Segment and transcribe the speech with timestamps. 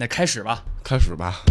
[0.00, 0.62] 那开始吧。
[0.84, 1.42] 开始吧。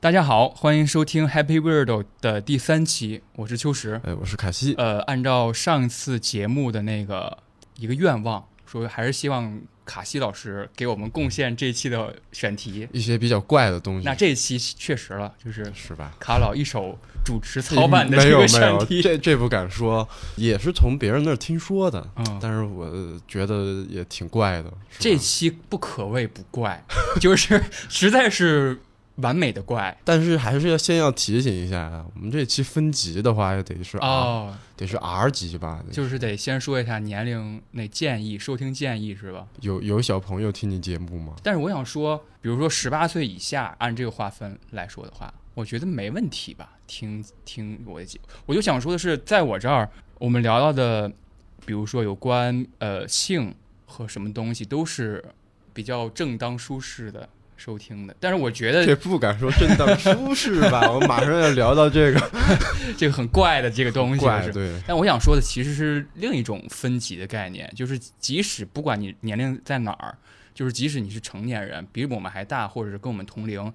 [0.00, 4.00] 大家好，欢迎收听 Happy Weirdo 的第三期，我是秋实。
[4.04, 4.74] 哎，我是凯西。
[4.76, 7.38] 呃，按照上次节目的那个
[7.76, 12.86] 一个愿望，说还是希望卡西老师给我们贡献这期的选题。
[12.92, 14.04] 一些比较怪的东西。
[14.04, 16.12] 那这一期确实了，就是是吧？
[16.18, 19.00] 卡老一手主持操办的这个选有，题。
[19.00, 22.06] 这这不敢说，也是从别人那儿听说的。
[22.16, 22.90] 嗯，但是我
[23.28, 24.72] 觉得也挺怪的。
[24.98, 26.84] 这期不可谓不怪，
[27.20, 28.78] 就是实在是
[29.16, 35.82] 完美的怪但是还是要先要提醒一下啊，我们这期分级的话，也得是 R，、哦，得是 R 级吧？
[35.90, 39.46] 就是得先说一下年龄那建议，收听建议是吧？
[39.60, 41.34] 有有小朋友听你节目吗？
[41.42, 46.72] 但是我想说，比如说十八岁以下，按这个划分来说的话，我觉得没问题吧？
[46.86, 51.10] 听听我的节，我就想说的是，在我这儿，我们聊到的，
[51.64, 53.54] 比如说有关呃性
[53.86, 55.24] 和什么东西，都是
[55.72, 58.14] 比较正当舒适的收听的。
[58.20, 60.90] 但是我觉得这不敢说正当 舒适吧？
[60.92, 62.30] 我马上要聊到这个
[62.96, 70.16] 这个很怪的这个东西，怪，对，但我想说的其实是另一种分级的概念，就是即使不管你年龄在哪儿，
[70.54, 73.72] 就是即使你是成年人，比我们还大，或者是跟我们同龄，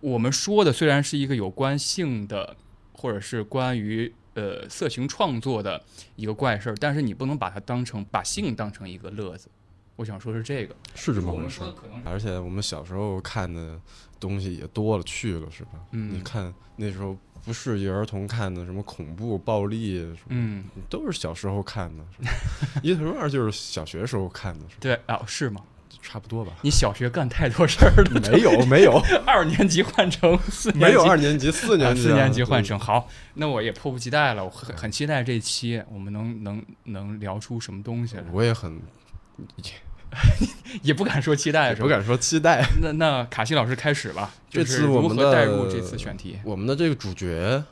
[0.00, 2.56] 我们说的虽然是一个有关性的，
[2.92, 5.82] 或者是关于呃色情创作的
[6.16, 9.48] 一个怪事儿，但是你不能把它当成把性当成一个乐子。
[9.96, 13.80] 我想说是这个，是这么回事说的可能是而且我们小时候看的
[14.20, 15.70] 东西也多了去了，是吧？
[15.92, 22.80] 嗯你看那时候不适宜儿童看的什么恐怖、暴力，什么嗯，都是小时候看的，是吧？
[22.82, 24.78] 一藤二就是小学时候看的，是吧？
[24.80, 25.62] 对啊，是吗？
[26.02, 26.52] 差不多吧？
[26.62, 38.80] 你小学干太多事儿了， 没有，没有，二年级换成四年级，没有二年级、四年级啊、四年级换成好，那我也迫不及待了，我很很期待这期我们能能能聊出什么东西来，我也很
[40.82, 41.74] 也不敢说期待？
[41.74, 42.66] 不敢说期待。
[42.80, 46.38] 那那卡西老师开始吧， 这次如何带入这次选题？
[46.44, 47.62] 我们的这个主角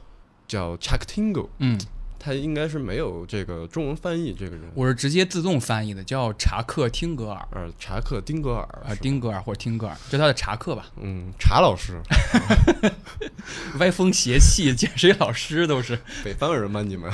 [0.46, 1.78] 叫 Chuck Tingle，嗯，
[2.18, 4.64] 他应该是没有这个中文翻译这个人。
[4.74, 10.86] 我是直接自动翻译的，叫查克汀格尔呃，查克丁格尔啊，丁格尔或者汀格尔，叫他的查克吧。
[11.00, 12.00] 嗯，查老师，
[13.78, 15.98] 歪风邪气，见谁老师都是。
[16.22, 16.82] 北方人吗？
[16.82, 17.10] 你们？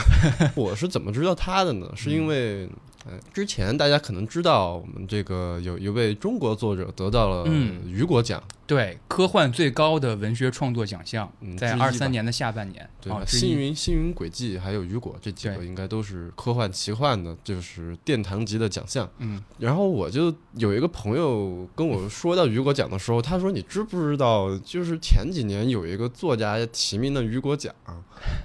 [0.54, 1.90] 我是怎么知道他的呢？
[1.96, 2.68] 是因为。
[3.06, 13.20] 呃，之前大家可能知道，我们这个有一位中国作者得到了嗯雨果奖，对，科幻最高的文学创作奖项，嗯在二三年的下半年对吧？
[13.20, 19.08] 啊，之一星云、星云轨迹还有雨果这几个应该都是科幻奇幻的，就是殿堂级的奖项。
[19.18, 27.74] 嗯然后我就有一个朋友跟我说到雨果奖的时候，他说：“你知不知道，就是前几年有一个作家提名的雨果奖？”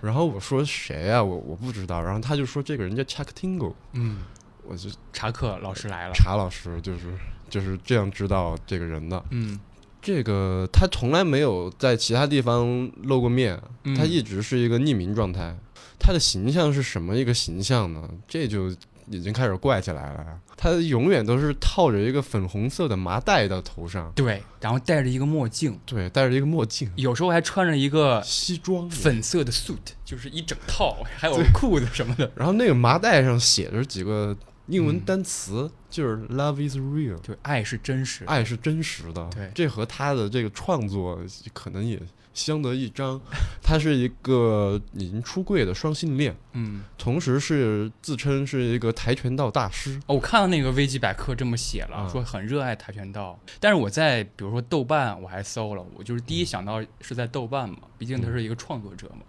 [0.01, 1.21] 然后我说：“谁啊？
[1.21, 3.73] 我我不知道。”然后他就说：“这个人叫 Chuck Tingle。
[3.93, 4.19] 嗯，”
[4.67, 6.13] 我就查克老师来了。
[6.13, 7.13] 查老师就是
[7.49, 9.23] 就是这样知道这个人的。
[9.31, 9.59] 嗯
[10.01, 15.55] 这个他从来没有在其他地方露过面，嗯，他一直是一个匿名状态。
[15.97, 18.07] 他的形象是什么一个形象呢？
[18.27, 18.69] 这就
[19.07, 20.39] 已经开始怪起来了。
[20.55, 28.87] 他永远都是套着一个粉红色的麻袋到头上，对，然后戴着一个墨镜，对，戴着一个墨镜，有时候还穿着一个西装。
[28.87, 32.31] 粉色的 suit，就是一整套， 还有裤子什么的。
[32.35, 34.37] 然后那个麻袋上写着几个
[34.67, 38.25] 英文单词，就是 “love is real”，对，爱是真实。
[38.25, 39.29] 爱是真实的。
[39.33, 41.19] 对这和他的这个创作
[41.53, 42.01] 可能也
[42.33, 43.21] 相得益彰。
[43.61, 46.35] 他是一个已经出柜的双性恋。
[46.53, 53.39] 嗯，同时是自称是一个跆拳道大师，哦我看到那个维基百科这么写了，啊说很热爱跆拳道。
[53.59, 59.21] 但是我在比如说豆瓣，我还搜了，我就是第一想到是在豆瓣嘛，毕竟他是一个创作者嘛。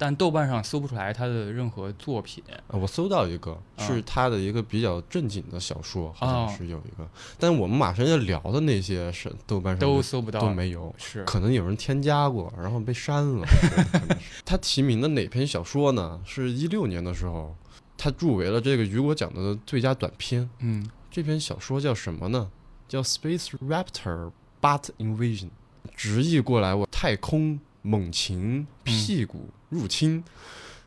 [0.00, 2.42] 但豆瓣上搜不出来他的任何作品。
[2.48, 7.06] 啊，我搜到一个啊是他的一个比较正经的小说，好哦像是有一个，
[7.38, 13.46] 但我们马上要聊的那些是豆瓣上都搜不到，都没有，是可能有人添加过，然后被删了。
[14.46, 16.18] 他提名的哪篇小说呢？
[16.24, 17.54] 是一六年的时候，
[17.98, 20.48] 他入围了这个雨果奖的最佳短篇。
[20.60, 22.50] 嗯这篇小说叫什么呢？
[22.88, 24.32] 叫《Space Raptor
[24.62, 25.46] Butt Invasion》，
[25.94, 30.22] 直译过来我太空猛禽屁股入侵。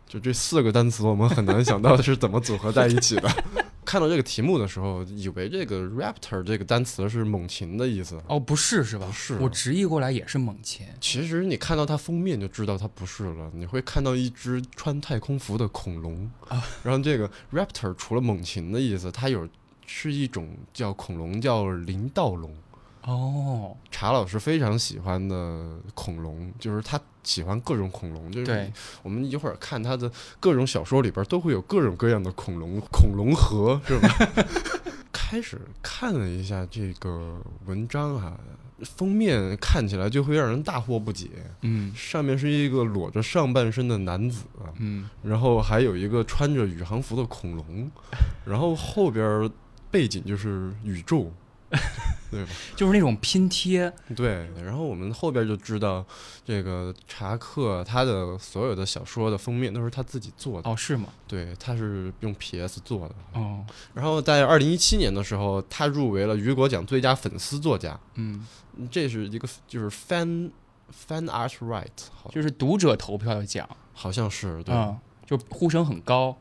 [0.08, 3.28] 就这四个单词，我们很难想到是怎么组合在一起的。
[3.84, 8.22] 看到这个题目的时候，以为这个 raptor 这个单词是猛禽的意思。
[8.28, 9.08] 哦，不是是吧？
[9.08, 10.86] 不是我直译过来也是猛禽。
[11.02, 16.64] 其实你看到它封面就知道它不是了，你会看到一只穿太空服的恐龙啊。
[16.84, 19.48] 然后这个 raptor 除了猛禽的意思，它有
[19.86, 22.56] 是一种叫恐龙，叫林盗龙。
[23.02, 28.72] 哦，查老师非常喜欢的恐龙，就是他喜欢各种恐龙，就是，
[29.02, 34.10] 我们一会儿看他的各种小说里边都会有各种各样的恐龙， 恐龙河是吧？
[35.12, 38.38] 开始看了一下这个文章啊，
[38.84, 41.28] 封面看起来就会让人大惑不解。
[41.62, 44.44] 嗯上面是一个裸着上半身的男子，
[44.78, 47.90] 嗯，然后还有一个穿着宇航服的恐龙，
[48.46, 49.50] 然后后边
[49.90, 51.32] 背景就是宇宙，
[52.34, 52.52] 对吧？
[52.76, 56.06] 就是那种拼贴，对，然后我们后边就知道，
[56.44, 61.10] 这个查克他的所有的小说的封面都是他自己做的，哦，是吗？
[61.28, 63.16] 对，他是用 PS 做的。
[63.34, 63.64] 哦，
[63.94, 68.46] 然后在二零一七年的时候，他入围了雨果奖最佳粉丝作家，嗯，
[68.90, 70.50] 这是一个就是 fan
[70.92, 76.36] fan art right，好就是读者投票的奖，好像是对，嗯，就呼声很高，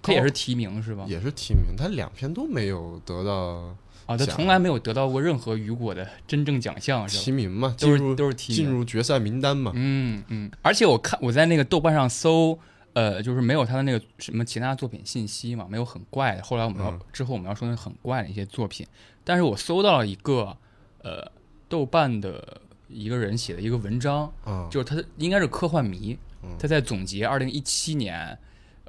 [0.00, 1.04] 他也是提名是吧？
[1.08, 3.76] 也是提名，他两篇都没有得到
[4.06, 7.22] 啊，他从来没有得到过任何雨果的真正奖项是吧？
[7.24, 8.68] 提名嘛，进都入是都是提进。
[8.68, 9.72] 入决赛名单嘛。
[9.74, 12.58] 嗯嗯，而且我看我在那个豆瓣上搜，
[12.92, 16.42] 呃，就是没有他的那个什么其他作品信息嘛，没有很怪的。
[16.42, 18.86] 后来我们要、嗯之后我们要说那很怪的一些作品，
[19.24, 20.56] 但是我搜到了一个
[21.02, 21.30] 呃
[21.68, 28.36] 豆瓣的一个人写的一个文章，啊，就是他应该是科幻迷嗯，他在总结二零一七年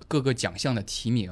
[0.08, 1.32] 各个奖项的提名，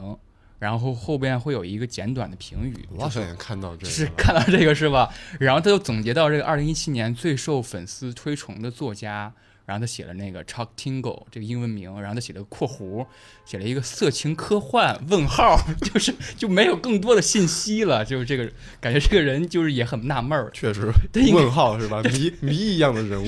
[0.62, 5.12] 然后后边会有一个简短的评语，我好像也看到这是看到这个是吧？
[5.40, 9.34] 然后他就总结到这个二零一七年最受粉丝推崇的作家，
[9.66, 13.06] 然后他写了那个 Chuck Tingle 这个英文名，然后他写了个括弧，
[13.46, 22.02] 写了一个色情科幻问号， 就是就没有更多的信息了，就是这个感觉这个人就是也很纳闷儿，确实他问号是吧？
[22.04, 23.28] 谜 谜一样的人物，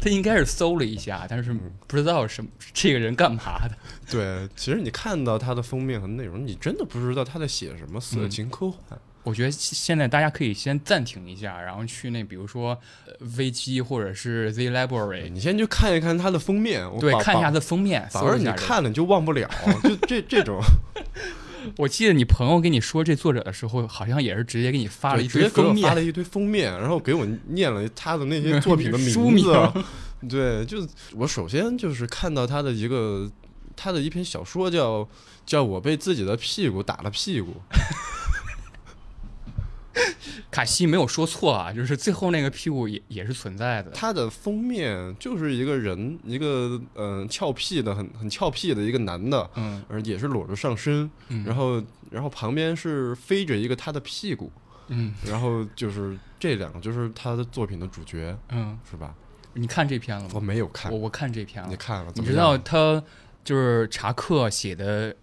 [0.00, 3.76] 他应该是搜了一下，但是嗯不知道什么这个人干嘛的。
[4.10, 8.80] 对，其实你看到他的封面和内容，你真的不知道他在写什么色嗯情科幻。
[9.28, 19.48] 我觉得现在大家可以先暂停一下，然后去那比如说呃 VG 或者是 Z Library，你先去看一看它的封面，对，看一下它的封面，反而你看了你就忘不了，
[19.84, 20.58] 就这这种
[21.76, 29.22] 我记得你朋友给你说这作者的时候，好像也是直接给你发了一堆封面，发了一堆封面，然后给我念了他的那些 作品的名字。
[29.28, 29.84] 名
[30.28, 33.30] 对，就我首先就是看到他的一个
[33.76, 35.06] 他的一篇小说叫
[35.46, 37.54] 叫我被自己的屁股打了屁股，
[40.50, 43.90] 卡西没有说错啊，就是最后那个屁股也也是存在的。
[43.90, 54.50] 他的封面就是一个人，一个嗯、呃俏屁的很很俏屁的一个男的，嗯而也是裸着上身，嗯，然后然后旁边是飞着一个他的屁股，
[54.88, 59.14] 嗯然后就是这两个就是他的作品的主角，嗯，是吧？
[59.54, 60.40] 你看这篇了吗我？
[60.40, 61.68] 没有看我，我看这篇了。
[61.68, 62.12] 你看了？
[62.14, 63.02] 你知道他
[63.42, 65.14] 就是查克写的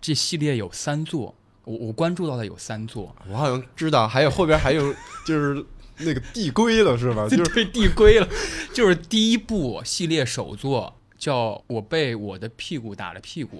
[0.00, 4.94] 这系列有三座，我我关注到的有三座，我好像知道，还有后边还有
[5.26, 5.64] 就是
[5.98, 7.26] 那个递归了，是吧？
[7.30, 8.28] 就是对递归了，
[8.72, 13.58] 就是第一部系列首作叫《我被我的屁股打了屁股》，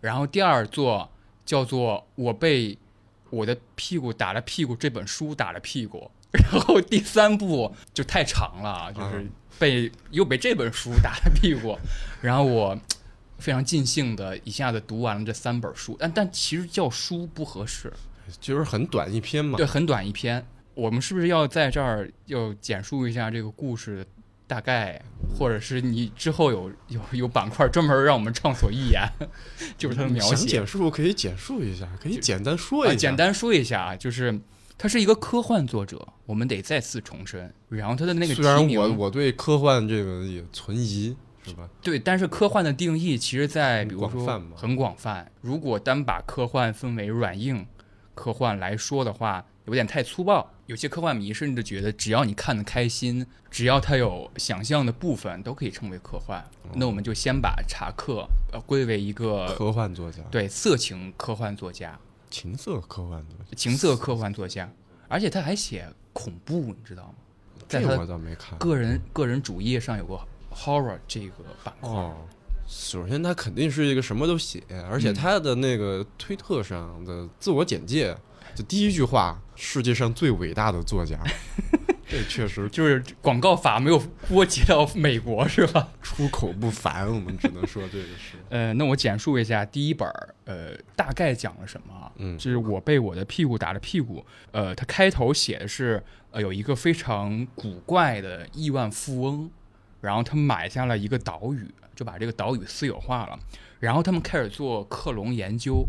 [0.00, 1.10] 然后第二座
[1.46, 2.76] 叫做《我被
[3.30, 9.26] 我的屁股打了屁股》这本书打了屁股，然后第三部就太长了啊，就是
[9.58, 11.78] 被又被这本书打了屁股，
[12.20, 12.78] 然后我。
[13.38, 17.92] 非常尽兴的一下子读完了这三本书，但但其实叫书不合适，
[18.40, 19.66] 就是很短一篇嘛对，。
[19.66, 20.44] 很短一篇。
[20.74, 24.06] 我们是不是要在这儿要简述一下这个故事
[24.46, 25.00] 大概，
[25.36, 29.02] 或者是你之后有有有板块专门让我们畅所欲言，
[29.76, 32.96] 就是它的描想写简述可以简述一下，可以简单说一啊，下。
[32.96, 34.40] 简单说一下啊，就是
[34.76, 37.52] 他是一个科幻作者，我们得再次重申。
[37.68, 41.68] 然后他的那个虽然，我我对科幻这个也存疑，是吧？
[41.80, 45.30] 对，但是科幻的定义其实在很比如说很广泛。
[45.40, 47.66] 如果单把科幻分为软硬
[48.14, 50.50] 科幻来说的话，有点太粗暴。
[50.66, 56.44] 有些科幻迷甚至觉得，只要你看得开心，只要它有想象的部分，都可以称为科幻。
[56.74, 64.70] 那我们就先把查克呃归为一个科幻作家，对色情科幻作家、情色科幻作家，情色科幻作家，
[65.08, 67.14] 而且他还写恐怖，你知道吗？
[67.66, 68.58] 在他的这我倒没看。
[68.58, 70.20] 个人个人主页上有个
[70.58, 71.90] horror 这个板块。
[71.90, 72.14] 哦，
[72.66, 78.14] 首先他肯定是一个什么都写，而且嗯他的那个推特上的自我简介，
[78.54, 81.18] 就第一句话，世界上最伟大的作家，
[82.08, 83.98] 这确实就是广告法没有
[84.28, 85.88] 波及到美国是吧？
[86.02, 88.36] 出口不凡，我们只能说这个是。
[88.50, 92.10] 呃，那我简述一下第一本儿，呃，大概讲了什么啊？
[92.16, 94.24] 嗯就是我被我的屁股打了屁股。
[94.52, 99.50] 呃，他开头写的是，呃，有一个非常古怪的亿万富翁，
[100.00, 103.38] 然后他买下了一个岛屿，就把这个岛屿私有化了，
[103.80, 105.84] 然后他们开始做克隆研究，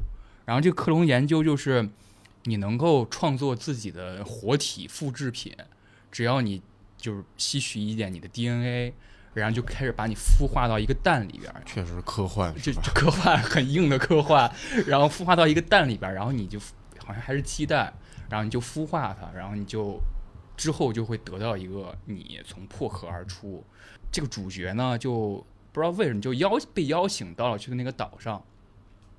[0.45, 1.87] 然后这个克隆研究就是
[2.45, 5.55] 你能够创作自己的活体复制品，
[6.11, 6.61] 只要你
[6.97, 8.93] 就是吸取一点你的 DNA，
[9.35, 14.51] 然后就开始把你孵化到一个蛋里边，确实科幻，这科幻很硬的科幻，
[14.87, 16.59] 然后孵化到一个蛋里边，然后你就
[17.05, 17.93] 好像还是鸡蛋，
[18.29, 20.01] 然后你就孵化它，然后你就
[20.57, 23.63] 之后就会得到一个你从破壳而出。
[24.11, 28.43] 这个主角呢，就不知道为什么就邀被邀请到了去的那个岛上，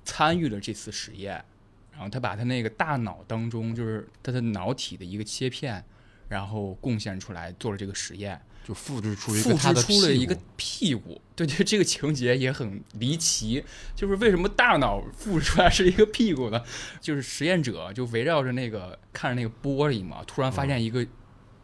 [0.03, 1.43] 参与了这次实验。
[1.91, 5.83] 然后他把他那个大脑当中，就是他的脑体的一个切片，
[6.29, 8.41] 然后贡献出来做了这个实验。
[8.63, 13.63] 就复制出一复个他制出了一个屁股，对对，这个情节也很离奇，
[13.95, 16.63] 就是为什么大脑复制出来是一个屁股呢？
[16.99, 21.05] 就是实验者就围绕着那个看着那个玻璃嘛，突然发现一个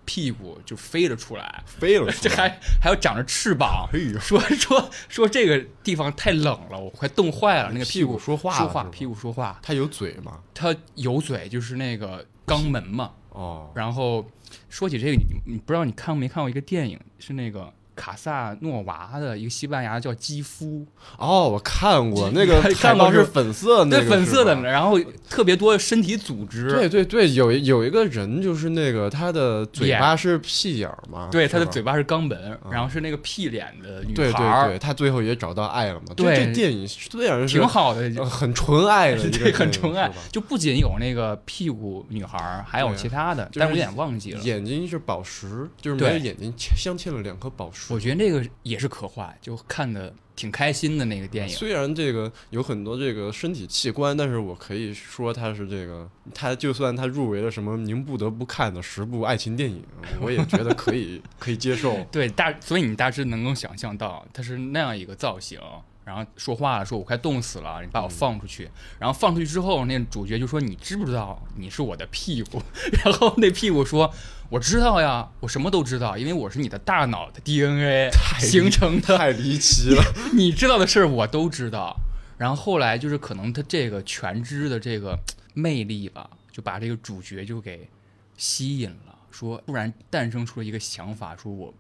[0.08, 10.40] 屁股就飞了出来，飞了出这，还还有长着翅膀，哎呦，说说说这个地方太冷了，我快冻坏了，那个屁股股说话说话，屁股说话，它有嘴吗？
[10.54, 13.12] 它有嘴，就是那个肛门嘛。
[13.32, 14.26] 哦，然后
[14.70, 20.86] 说起这个，你你不知道你看没看过一个电影，是那个卡萨诺娃的一个西班牙叫肌肤，
[21.18, 32.72] 哦，我看过那个海看到是粉色那对个，粉色的，然后特别多身体组织，对对对，有有一个人就是那个他的嘴巴是屁眼儿嘛，对，他的嘴巴是肛门，嗯。
[32.72, 36.14] 然后是那个屁脸的女对孩儿，对对，他最后也找到爱了嘛。
[36.16, 36.36] 对。
[36.36, 40.12] 这这电影虽然是挺好的，呃很纯爱的 对，很纯爱。
[40.32, 44.42] 就不仅有那个屁股女孩儿，还有其他的，就是但我有点忘记了。
[44.42, 47.87] 眼睛是宝石，就是对没有眼睛镶镶嵌了两颗宝石。
[47.90, 51.56] 我觉得这个也是可画，就看的挺开心的那个电影。
[51.56, 59.82] 虽然这个有很多这个身体器官，但是我可以说它是这个，它就算它入围了什么您不得不看的十部爱情电影，
[60.22, 61.98] 我也觉得可以 可以接受。
[62.12, 65.60] 对大，所以你大致能够想象到，它是那样一个造型，
[66.08, 68.70] 然后说话了，说我快冻死了，你把我放出去。
[68.98, 72.62] 然后放出去之后，那主角就说：“你知不知道你是我的屁股？”
[73.04, 74.10] 然后那屁股说
[74.50, 81.94] ：“我知道呀，我什么都知道，因为我是你的大脑的 DNA 太形成的，太离奇了， 你知道的事儿我都知道。”
[82.40, 85.20] 然后后来就是可能他这个全知的这个
[85.54, 87.90] 魅力吧，就把这个主角就给
[88.38, 91.74] 吸引了，说突然诞生出了一个想法，说我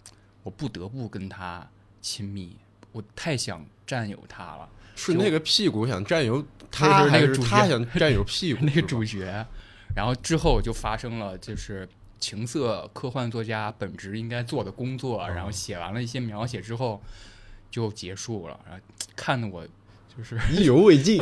[0.44, 1.66] 我不得不跟他
[2.02, 2.58] 亲密，
[2.98, 4.68] 我太想占有他了。
[4.96, 8.66] 是那个屁股想占有他，还是他想占有屁股？
[8.66, 9.46] 那个主角，
[9.96, 11.88] 然后之后就发生了，就是
[12.20, 17.00] 情色科幻作家本职应该做的工作，哦然后写完了一些描写之后
[17.70, 18.84] 就结束了，然后
[19.16, 19.64] 看的我
[20.18, 21.22] 就是， 意犹未尽。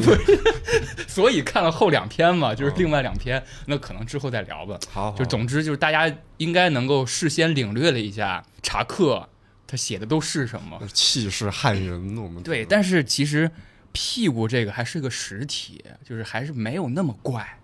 [1.06, 4.80] 所以看了后两篇嘛，就是哦另外两篇，那可能之后再聊吧。
[4.90, 9.28] 好，好就总之就是大家应该能够事先领略了一下查克
[9.68, 10.80] 他写的都是什么。
[10.94, 13.50] 气势撼人，我们对，但是其实
[13.92, 17.60] 屁股这个还是个实体，就是还是没有那么怪，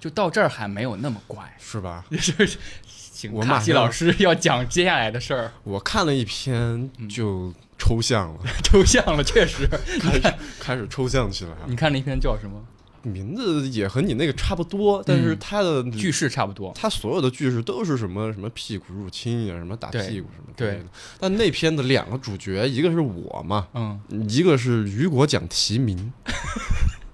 [0.00, 1.56] 就到这儿还没有那么怪。
[1.58, 2.04] 是吧？
[2.10, 6.54] 就是请我马上卡西老师要讲接下来的事儿，我看了一篇
[6.98, 9.66] 嗯就抽象了， 抽象了，确实。
[10.00, 11.66] 开始开始抽象起来了。
[11.66, 12.64] 你看那篇叫什么？
[13.02, 16.72] 名字也和你那个差不多，但是它的句式差不多。
[16.74, 20.84] 它所有的句式都是什么什么屁股入侵呀，什么打屁股什么之类的。
[21.18, 26.12] 但那篇的两个主角，一个是我嘛，嗯，一个是雨果奖提名，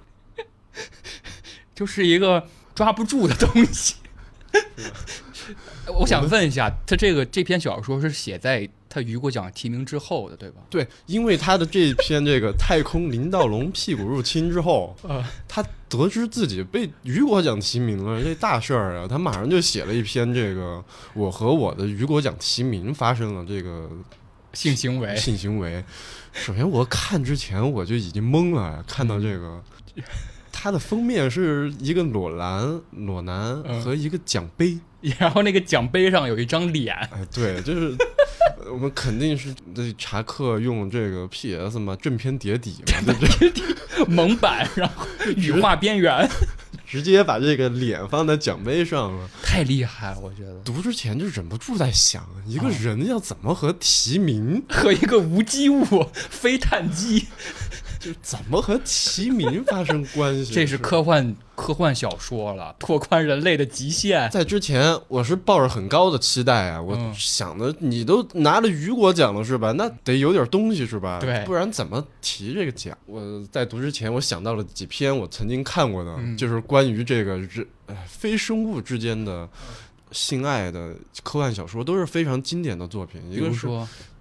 [1.74, 3.96] 就是一个抓不住的东西。
[6.00, 10.60] 我想问一下，他这个这篇小说是写在他雨果奖提名之后的，对吧？
[10.70, 19.08] 对，因为他的这篇这个太空林道龙屁股入侵之后，呃， 他得知自己被雨果奖提名了，这大事儿啊！
[19.08, 20.80] 他马上就写了一篇这个
[21.12, 23.90] 我和我的雨果奖提名发生了这个
[24.52, 25.84] 性行为，性行为。
[26.32, 29.60] 首先我看之前我就已经懵了，看到这个。
[30.64, 33.82] 它的封面是一个裸男、裸男嗯。
[33.82, 34.78] 和一个奖杯，
[35.18, 37.94] 然后那个奖杯上有一张脸，哎，对，就是
[38.64, 45.06] 呃 我们肯定是这查克用这个 PS 嘛，正片叠底嘛，就这蒙版，然后
[45.36, 46.26] 羽化边缘，
[46.88, 49.28] 直接把这个脸放在奖杯上了。
[49.42, 50.54] 太厉害了，我觉得。
[50.64, 55.84] 读之前就忍不住在想，一个啊人要怎么和提名，和一个无机物
[56.30, 57.26] 非碳机，
[58.04, 60.52] 就怎么和齐民发生关系？
[60.52, 64.30] 这是科幻科幻小说了， 拓宽人类的极限。
[64.30, 69.72] 在之前，我是抱着很高的期待啊，我嗯想的你都拿了雨果奖了是吧？
[69.72, 71.18] 那得有点东西是吧？
[71.20, 72.96] 对不然怎么提这个奖？
[73.06, 73.20] 我
[73.50, 79.48] 在读之前，我想到了几篇我曾经看过的，嗯就是关于这个人呃非生物之间的
[80.12, 83.20] 性爱的科幻小说，都是非常经典的作品。
[83.30, 83.66] 一个是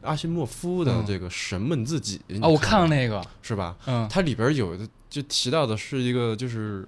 [0.04, 3.76] 阿西莫夫的嗯这个《神们自己》啊，我看了了那个，是吧？
[3.86, 6.88] 嗯它里边有的就提到的是一个就是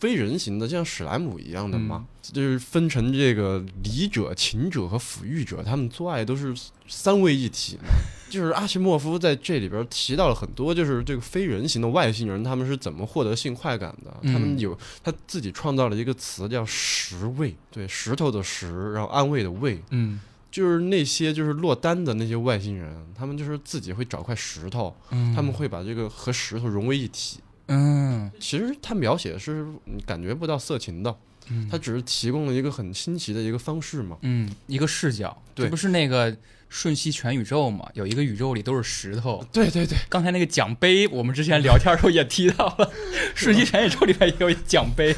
[0.00, 6.54] 非人形的，像史莱姆一样的嘛，嗯就是分成这个理者、情者和抚育者，他们做爱都是
[6.88, 7.78] 三位一体。
[8.30, 14.16] 就是阿西莫夫在这里边提到了很多，就是这个非人形的外星人他们是怎么获得性快感的。
[14.22, 20.18] 嗯他们有他自己创造了一个词叫“石位”，对，石头的石，然后安慰的慰，嗯
[20.52, 27.40] 就是那些就是落单的那些外星人，他们就是自己会找块石头，嗯，他们会把这个和石头融为一体。
[27.68, 31.16] 嗯其实他描写的是你感觉不到色情的，
[31.48, 34.18] 嗯他只是提供了一个很新奇的一个方式嘛。
[34.22, 36.36] 嗯一个视角，对这不是那个
[36.68, 37.88] 瞬息全宇宙嘛？
[37.94, 39.42] 有一个宇宙里都是石头。
[39.52, 42.90] 对对对，刚才那个奖杯，我们之前聊天的时候也提到了，
[43.34, 45.16] 瞬息全宇宙里面也有奖杯，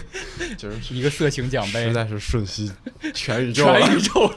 [0.56, 2.70] 就是一个色情奖杯实，在是瞬息
[3.12, 3.80] 全宇宙了。
[3.80, 4.36] 全宇宙了。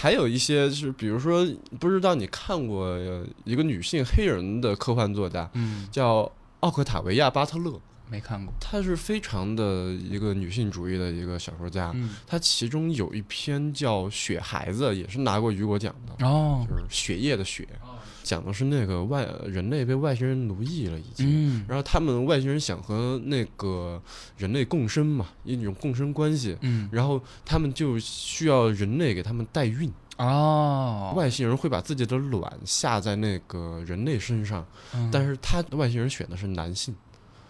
[0.00, 1.46] 还有一些是，比如说，
[1.78, 6.30] 不知道你看过呃一个女性黑人的科幻作家，嗯，叫
[6.60, 7.78] 奥克塔维亚·巴特勒，
[8.08, 8.50] 没看过。
[8.58, 11.92] 她是非常的一个女性主义的一个小说家。
[11.94, 17.68] 嗯，她其中有一篇叫《雪孩子》，也是拿过雨果奖的，哦，就是血液的血，
[18.22, 21.26] 讲的是那个外人类被外星人奴役了已经。
[21.28, 24.00] 嗯然后他们外星人想和那个
[24.36, 26.56] 人类共生嘛，一种共生关系。
[26.60, 36.94] 嗯，然后他们就需要人类给他们代孕，哦，外星人会把自己的卵下在那个人类身上，嗯但是他外星人选的是男性，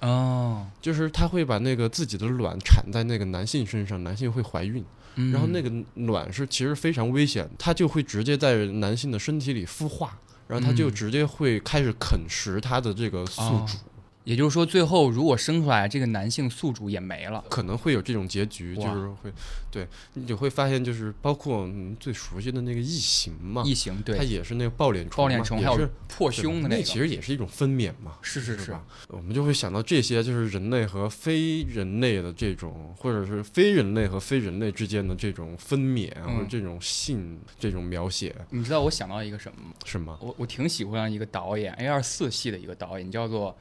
[0.00, 4.84] 哦，就是他会把那个自己的卵产在那个男性身上，男性会怀孕，
[5.16, 5.70] 嗯然后那个
[6.06, 10.18] 卵是其实非常危险，它就会直接在男性的身体里孵化，
[10.50, 13.78] 然后它就嗯直接会开始啃食它的这个宿哦主。
[14.24, 17.44] 也就是说，最后如果生出来这个男性宿主也没了。
[17.48, 19.32] 可能会有这种结局，就是会，
[19.70, 28.84] 对，你就会发现，就是包括最熟悉的那个异形嘛，异形对它对也是那个抱脸虫嘛，抱脸虫，还有破胸的那个，那其实也是一种分娩嘛，是是是吧？
[29.08, 39.74] 我们就会想到这些，就是人类和非人类的这种，或者是非人类和非人类之间的这种分娩，嗯或者这种性这种描写，你知道我想到一个什么吗？
[39.84, 40.16] 什么？
[40.20, 43.56] 我我挺喜欢一个导演 A 二四系的一个导演，叫做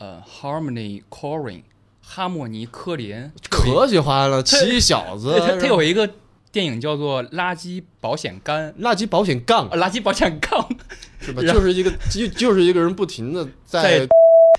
[0.00, 1.62] 呃 Harmony Korine，
[2.02, 3.30] 哈莫尼科林。
[3.50, 6.08] 可喜欢了，奇小子，他他有一个
[6.50, 8.72] 电影叫做《垃圾保险杆》。
[8.82, 10.66] 垃圾保险杠啊，垃圾保险杠，
[11.20, 11.40] 是吧？
[11.46, 14.06] 就是一个就就是一个人不停的在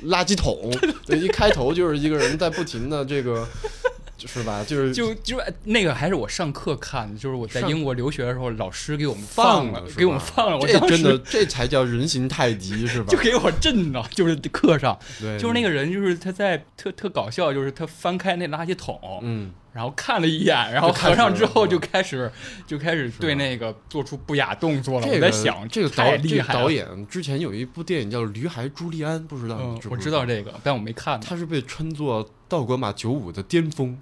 [0.05, 0.71] 垃圾桶，
[1.05, 3.80] 对，一开头就是一个人在不停的这个，就
[4.27, 4.63] 是吧？
[4.63, 13.17] 就是就就那个还是我上课看的，就是我在英国留学的时候，老师给我们放了，给我们放了，我这真的这才叫人形泰迪是吧 就？
[13.17, 22.29] 给我震到，就是课上，对，就是那个人，就是他在特特搞笑，就是他翻开那垃圾桶，嗯，然后看了一眼，然后合上之后就开始
[22.67, 25.07] 就开始对那个做出不雅动作了。
[25.07, 26.59] 这个我在想，这个导这个厉害了。
[26.59, 29.57] 导演之前有一部电影叫《驴孩朱利安》，不知道
[29.89, 31.19] 我知道这个，但我没看。
[31.21, 33.97] 他是被称作道格玛九五的巅峰，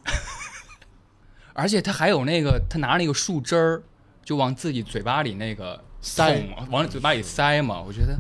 [1.54, 3.84] 而且他还有那个，他拿那个树枝儿
[4.24, 8.18] 就往自己嘴巴里那个塞捅往嘴巴里塞嘛，我觉得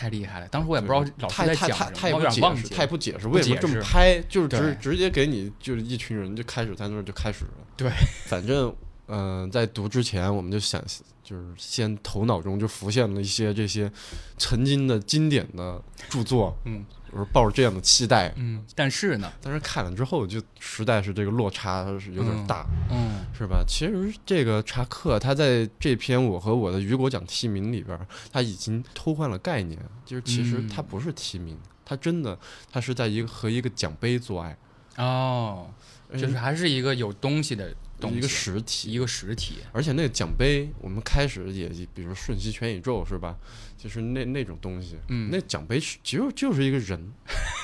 [0.00, 0.48] 太厉害了。
[0.48, 2.76] 当时我也不知道老师太在讲什么，我太太太不解释，有点忘记了。
[2.76, 7.50] 太不解释为什么这么拍，就是直直接给你就是一群人就开始在那儿就开始了。
[7.76, 7.90] 对，
[8.24, 8.74] 反正
[9.08, 10.82] 嗯、呃在读之前我们就想，
[11.22, 13.92] 就是先头脑中就浮现了一些这些
[14.38, 22.66] 曾经的经典的著作，嗯我是抱着这样的期待，嗯，但是呢，但是看了之后就实在是这个落差是有点大。
[22.90, 23.64] 嗯是吧？
[23.66, 27.98] 其实这个查克他在这篇我和我的雨果奖提名里边，
[28.30, 32.38] 他已经偷换了概念，就是其实嗯他不是提名，他真的
[32.70, 34.56] 他是在一个和一个奖杯做爱，
[34.96, 35.70] 哦，
[36.12, 39.58] 就是还是一个有东西的东西，一个实体，一个实体。
[39.72, 43.36] 而且那个奖杯，我们开始也比如瞬息全宇宙是吧？
[43.76, 47.12] 就是那那种东西，嗯那奖杯是就就是一个人，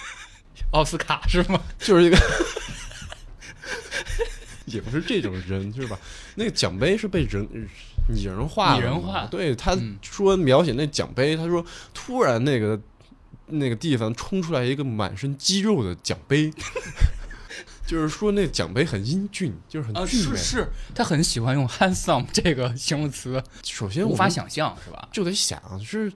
[0.73, 1.61] 奥斯卡是吗？
[1.79, 2.17] 就是一个。
[4.67, 5.97] 也不是这种人是吧？
[6.35, 7.47] 那个奖杯是被人
[8.09, 12.79] 拟人化了，拟人化对，他嗯说描写那奖杯，他说突然那个
[13.47, 16.51] 那个地方冲出来一个满身肌肉的奖杯，
[17.87, 20.37] 就是说那奖杯很英俊，就是很啊，俊美。
[20.37, 25.09] 是是，他很喜欢用 handsome 这个形容词，首先无法想象是吧？
[25.13, 26.13] 就得想是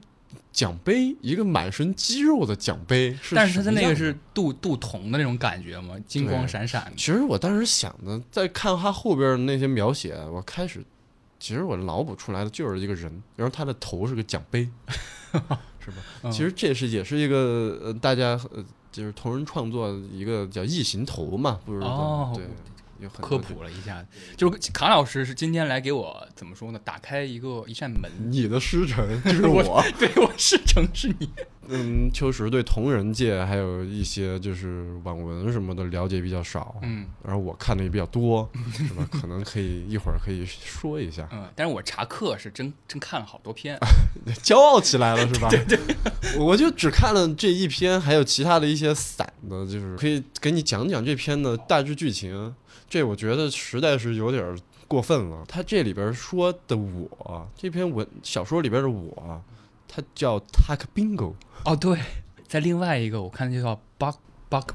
[0.52, 4.16] 奖杯，一个满身肌肉的奖杯是，但是他的那个是。
[4.34, 6.92] 镀镀铜的那种感觉嘛，金光闪闪的。
[6.96, 10.82] 其实我当时想的，在看他后边的那些描写，我开始，
[11.38, 14.68] 其实我脑补出来的就是一个人，然后他的头是个奖杯，
[15.30, 15.96] 是吧？
[16.22, 21.80] 嗯其实这是也是一个呃，大家呃，就是同人创作一个叫异形头嘛，不是？
[21.80, 22.44] 哦对，
[23.00, 24.04] 有很科普了一下，
[24.36, 26.80] 就是卡老师是今天来给我怎么说呢？
[26.84, 31.28] 打开一个一扇门，你的师承 就是我我，对我师承是你，
[31.68, 39.06] 嗯，秋实对同人界还有一些就是网文什么的了解比较少，嗯然后我看的也比较多， 是吧？
[39.12, 43.78] 可能可以一会儿可以说一下，嗯，但是我查课是真真看了好多篇，
[44.42, 45.48] 骄傲起来了是吧？
[45.48, 45.78] 对对，
[46.38, 52.54] 我就只看了这一篇，还有其他的一些散的，就是可以给你讲讲这篇的大致剧情。
[52.90, 55.44] 这我觉得实在是有点儿过分了。
[55.48, 59.42] 他这里边说的我，这篇文小说里边的我，
[59.88, 61.32] 他叫 Tak Bingo。
[61.64, 61.98] 哦对，
[62.48, 64.16] 在另外一个我看就叫 Buck
[64.50, 64.70] Buck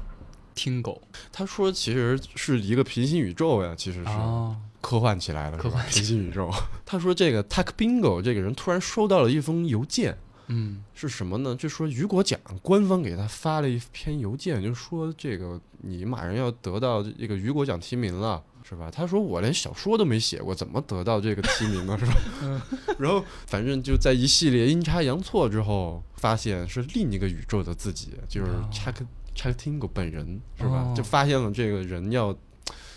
[0.54, 1.00] Tingle
[1.30, 4.08] 他说其实是一个平行宇宙呀，其实是。
[4.08, 6.50] 哦，科幻起来了，科幻平行宇宙。
[6.86, 10.16] 他说这个 Tak Bingo 这个人突然收到了一封邮件，
[10.48, 11.54] 嗯是什么呢？
[11.56, 18.42] 就说雨果奖官方给他发了一篇邮件，就说这个你马上要得到这个雨果奖提名了。
[18.68, 18.90] 是吧？
[18.90, 21.96] 他说我连小说都没写过，怎么得到这个提名呢？
[21.96, 22.66] 是吧？
[22.98, 28.94] 然后反正就在一系列阴差阳错之后，发现是另一个宇宙的自己，就是哦 Chuck
[29.36, 30.82] Chuck Tingle 本人，是吧？
[30.82, 32.36] 哦就发现了这个人要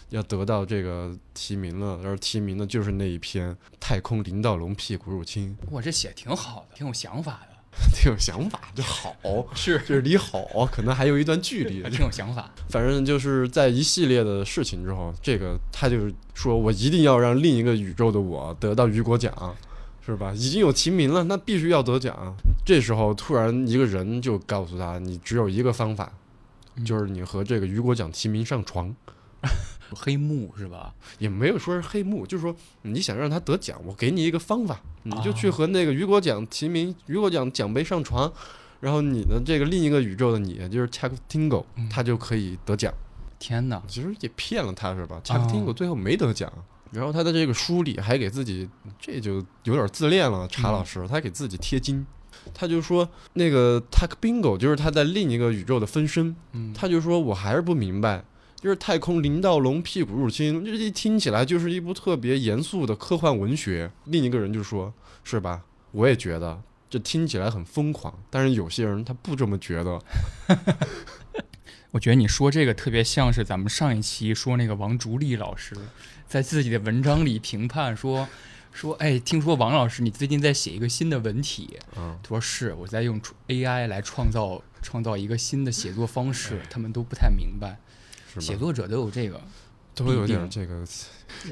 [0.10, 7.56] 要得到这个提名了，而提名的就是那一篇《太空林道龙屁股入侵我这写挺好的，挺有想法的，》，
[7.96, 9.16] 挺有想法， 就好，
[9.54, 11.82] 是就是离好可能还有一段距离。
[11.90, 12.52] 挺有想法。
[12.70, 19.56] 反正就是在一系列的事情之后，这个他就是说我一定要让另一个宇宙的我得到雨果奖，
[20.06, 20.34] 是吧？
[20.34, 22.36] 已经有提名了，那必须要得奖。
[22.66, 26.12] 这时候突然一个人就告诉他，你只有一个方法，
[26.76, 28.96] 嗯就是你和这个雨果奖提名上床。
[29.96, 30.94] 黑幕是吧？
[31.18, 38.32] 也没有说是黑幕，就是说你想让他得奖，我给你一个方法，你就去哦和那个雨果奖提名，雨果奖奖杯上床，
[38.80, 42.94] 然后你的这个另一个宇宙的你，就是 Chuck Tingle，嗯他就可以得奖。
[43.40, 43.82] 天哪！
[43.88, 46.52] 其实也骗了他是吧？Chuck Tingle 哦最后没得奖，
[46.92, 50.46] 然后他的这个书里还给自己，这就有点自恋了。
[50.50, 52.06] 查老师，他给自己贴金，
[52.54, 58.26] 他就说那个 Tuck Bingo 就是他在另一个宇宙的分身，嗯，他就说我还是不明白。
[58.60, 63.90] 就是太空林道龙屁股入侵，这一听起来就是一部特别严肃的科幻文学。
[64.06, 64.94] 另一个人就说
[65.24, 65.64] ：“是吧？
[65.92, 70.02] 我也觉得这听起来很疯狂，但是有些人他不这么觉得。
[71.92, 75.76] 我觉得你说这个特别像是咱们上一期说那个王竹立老师
[76.28, 78.28] 在自己的文章里评判说
[78.72, 87.80] 说，哎，听说王老师你最近在写一个新的文体，嗯，他说是我在用 AI 来创造创造一个新的写作方式，他们都不太明白？
[88.38, 89.42] 写作者都有这个，
[89.96, 90.86] 都有点这个，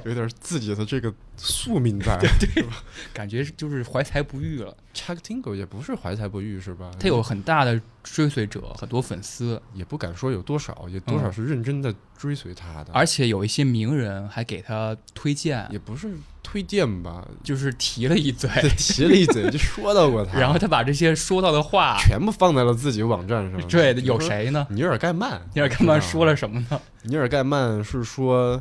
[0.05, 2.17] 有点自己的这个宿命在。
[2.17, 4.75] 对吧 感觉就是怀才不遇了。
[4.93, 6.91] Chuck Tingle 也不是怀才不遇是吧？
[6.99, 16.15] 他有很大的追随者，很多粉丝，也不敢说有多少，也多少是认真的追随他的，而且有一些名人还给他推荐，也不是
[16.57, 23.61] 推荐吧，就是提了一嘴， 提了一嘴就说到过他， 然后他把这些说到的话，全部放在了自己网站上。
[23.69, 23.93] 对？
[24.01, 24.65] 有谁呢？
[24.71, 26.81] 尼尔盖曼，尼尔盖曼说了，什么呢？
[27.03, 28.59] 尼尔盖曼是说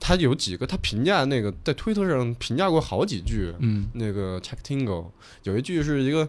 [0.00, 5.08] 他有几个他评价那个在推特上评价过好几句，嗯，那个 Chuck Tingle
[5.42, 6.26] 有一句是一个。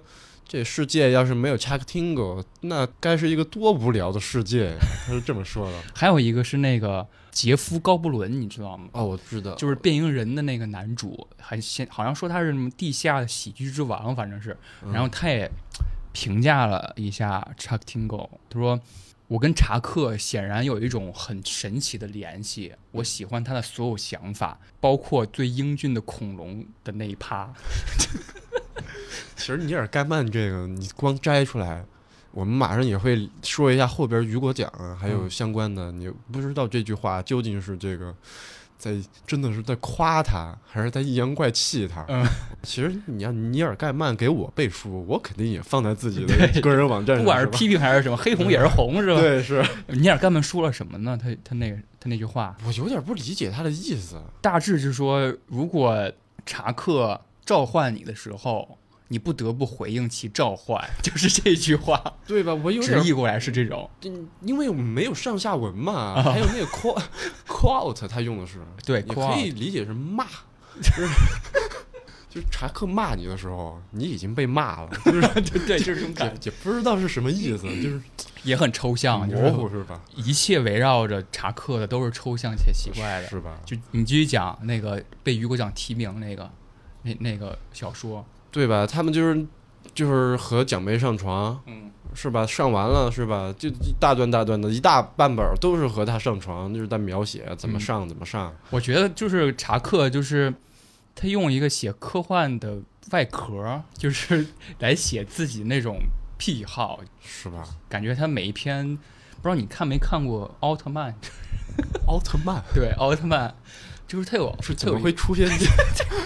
[0.47, 4.75] 这世界要是没有 Chuck Tingle，那该是一个多无聊的世界！
[5.07, 5.77] 他是这么说的。
[5.95, 7.03] 还有一个是那个
[7.35, 8.87] 杰夫·高布伦，你知道吗？
[8.93, 14.57] 哦，我知道，就是变形人的那个男主，还先好像说他是什么地下喜剧之王，反正是。
[14.81, 15.51] 嗯然后他也
[16.13, 18.79] 评价了一下 Chuck Tingle，他说
[19.27, 27.53] ：“我跟查克显然有一种很神奇的联系，我喜欢他的所有想法，包括最英俊的恐龙的那一趴。
[29.35, 31.83] 其实尼尔盖曼这个，你光摘出来，
[32.35, 35.89] 我们马上也会说一下后边雨果奖啊，还有嗯相关的。
[35.93, 38.13] 你不知道这句话究竟是这个
[38.77, 38.93] 在
[39.25, 42.05] 真的是在夸他，还是在阴阳怪气他？
[42.09, 42.27] 嗯
[42.61, 49.21] 其实你要尼尔盖曼给我背书，我肯定也放在自己的个人网站上，不管是批评还是什么，黑红也是红，是吧？
[49.21, 51.17] 对，是尼尔盖曼说了什么呢？
[51.17, 54.21] 他他那个他那句话，我有点不理解他的意思。
[54.41, 56.11] 大致是说，如果
[56.45, 58.74] 查克召唤你的时候，
[59.07, 62.53] 你不得不回应其召唤， 就是这句话，对吧？
[62.53, 63.89] 我有点直译过来是这种。
[64.03, 67.03] 嗯因为我们没有上下文嘛， 啊还有那个 quote
[67.47, 70.25] quote，他用的是对，也可以理解是骂，
[70.81, 71.07] 就是
[72.29, 78.01] 就是查克骂你的时候，你已经被骂了，就是对对，就是这种感也觉，也不知道是什么意思，就是
[78.43, 80.01] 也很抽象，就模是糊是吧？
[80.15, 83.27] 一切围绕着查克的都是抽象且奇怪的。
[83.29, 83.57] 是吧？
[83.65, 86.49] 就你继续讲那个被雨果奖提名那个
[87.03, 88.87] 那那个小说，对吧？
[88.87, 89.45] 他们就是
[89.93, 92.45] 就是和奖杯上床，嗯，是吧？
[92.47, 93.53] 上完了是吧？
[93.59, 98.55] 就一大段大段的一大半本儿都是和他上床，就是在描写怎么嗯上、怎么上。
[98.69, 100.53] 我觉得就是查克，就是
[101.13, 102.79] 他用一个写科幻的
[103.11, 104.47] 外壳，就是
[104.79, 105.99] 来写自己那种
[106.37, 107.67] 癖好，是吧？
[107.89, 108.95] 感觉他每一篇，
[109.41, 111.13] 不知道你看没看过奥特曼？
[112.07, 113.53] 奥特曼对，奥特曼
[114.07, 115.45] 就是他有是怎么他有会出现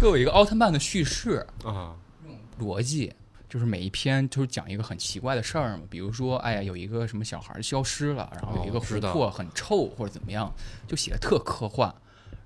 [0.00, 1.96] 这他有一个奥特曼的叙事啊？
[2.60, 3.12] 逻辑，
[3.48, 10.52] 就是每一篇就是讲一个很奇怪的事儿嘛，比如说，哎呀，有一个什么小孩儿消失了，然后有一个哦知道琥珀很臭或者怎么样，
[10.86, 11.92] 就写的特科幻。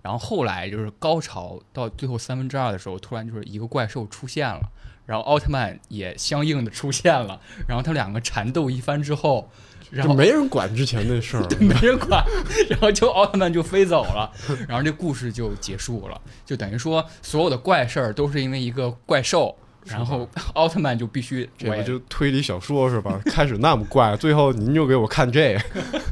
[0.01, 4.73] 然后后来就是高潮到最后三分之二的时候，突然就是一个怪兽出现了，
[5.07, 9.51] 然后奥特曼也相应的出现了，然后他两个缠斗一番之后，
[9.93, 12.25] 然后就没人管之前那事儿， 没人管，
[12.71, 14.33] 然后就奥特曼就飞走了，
[14.67, 23.21] 然后这故事就结束了，就等于说所有的怪事儿都是因为一个怪兽，然后奥特曼就必须我就推理小说是吧？
[23.27, 25.59] 开始那么怪，最后您就给我看这，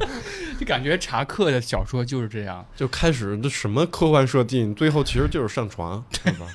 [0.59, 6.45] 就感觉查克的小说就是这样，就开始这什么科幻设定，最后其实就是上床，对吧？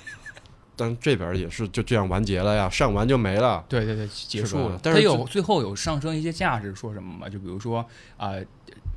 [0.77, 3.65] 但这边也是就这样完结了呀，上完就没了。
[3.69, 4.79] 对对对，结束了。
[4.83, 7.29] 但是它有最后有上升一些价值，说什么嘛？
[7.29, 7.81] 就比如说
[8.17, 8.45] 啊、呃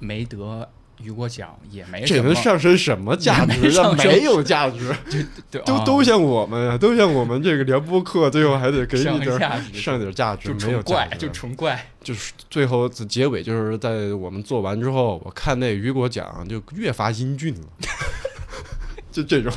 [0.02, 0.66] 没得
[1.02, 3.70] 雨果奖也没这什么能上升什么价没值？
[3.72, 4.96] 上没有价值，
[5.52, 11.86] 对啊都都像我们呀，都像我们这个聊播客，最后还得给你上点儿上点价值，就没有纯怪，就纯怪。
[12.02, 17.68] 就是最后的结尾，就是在我们做完之后，我看那雨果奖就越发英俊了，
[19.12, 19.52] 就这种。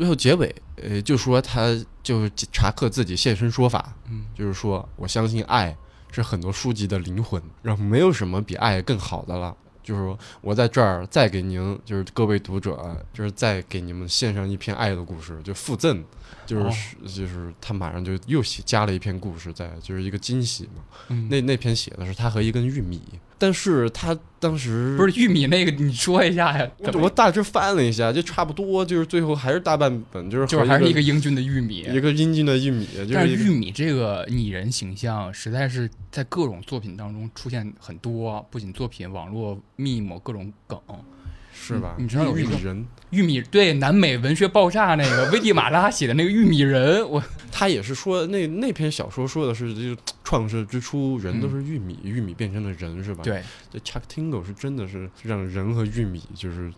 [0.00, 5.76] 最后结尾，呃，就说他就是查克自己现身说法，嗯，就是说我相信爱
[6.10, 9.54] 是很多书籍的灵魂，然后没有什么比爱更好的了。
[9.82, 16.02] 就是说我在这儿再给您，就是各位读者，就是再给你们献上一篇爱的故事，就附赠，
[16.46, 20.82] 就是、哦就是他马上就又写加了一篇故事在，就是一个惊喜嘛。
[21.08, 23.02] 嗯那那篇写的是他和一根玉米，
[23.40, 26.70] 但是他当时不是玉米那个，你说一下呀？
[26.78, 31.86] 我我大致翻了一下，就差不多，就是最后还是大半本，就是就是还是一一个英俊的玉米。
[31.90, 40.78] 一个英俊的玉米，就但是玉米这个拟人形象，实在是在各种作品当中出现很多，不仅作品、网络 meme 各种梗。
[41.60, 41.94] 是吧？
[41.98, 56.72] 你知道玉米人，玉米对南美文学爆炸那个 危地马拉写的那个玉米人，我他也是说那那篇小说说的是，就创世之初人都是玉米，玉米变成了人，是吧？，嗯对，这 Chuck Tingle 是真的是让人和玉米就是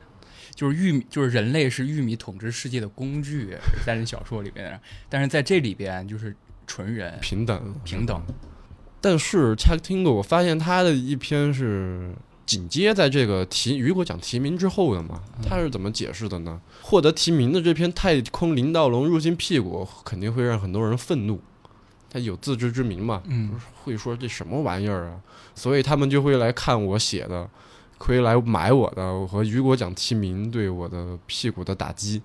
[0.54, 6.34] 就是玉米，就是人类是玉米统治世界的工具，在这小说里边，但是在这里边就是
[6.66, 8.20] 纯人平等平等。
[9.00, 12.14] 但是 Chuck Tingle 我发现他的一篇是
[12.44, 16.60] 紧接在这个提雨果奖提名之后的嘛，嗯他是怎么解释的呢？
[16.82, 21.40] 获得提名的这篇《太空林道龙入侵屁股》肯定会让很多人愤怒，
[22.10, 23.52] 他有自知之明嘛，嗯，
[23.82, 25.20] 会说这什么玩意儿啊，
[25.54, 27.48] 所以他们就会来看我写的，
[27.98, 32.20] 会来买我的，我和雨果奖提名对我的屁股的打击。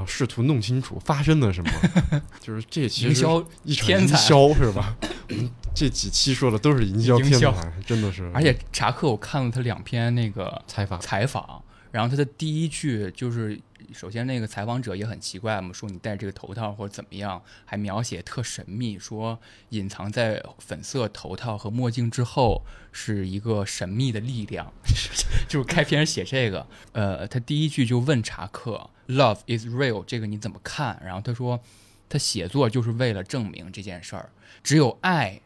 [0.00, 1.70] 然后试图弄清楚发生了什么，
[2.40, 4.96] 就是这其实营销一场营销是吧？
[5.28, 8.30] 我们这几期说的都是营销天才，真的是。
[8.32, 13.60] 而且查克我看了他两篇那个采访采访，然后他的第一句就是，
[13.92, 19.38] 首先那个采访者也很奇怪嘛，说你戴这个头套或者怎么样，还描写特神秘，说
[19.70, 24.72] 隐藏在粉色头套和墨镜之后是一个神秘的力量，
[25.48, 26.66] 就是开篇写这个。
[26.92, 31.00] 呃，他第一句就问查克，“Love is real”，这个你怎么看？
[31.04, 31.60] 然后他说，
[32.08, 34.30] 他写作就是为了证明这件事儿，
[34.62, 35.40] 只有爱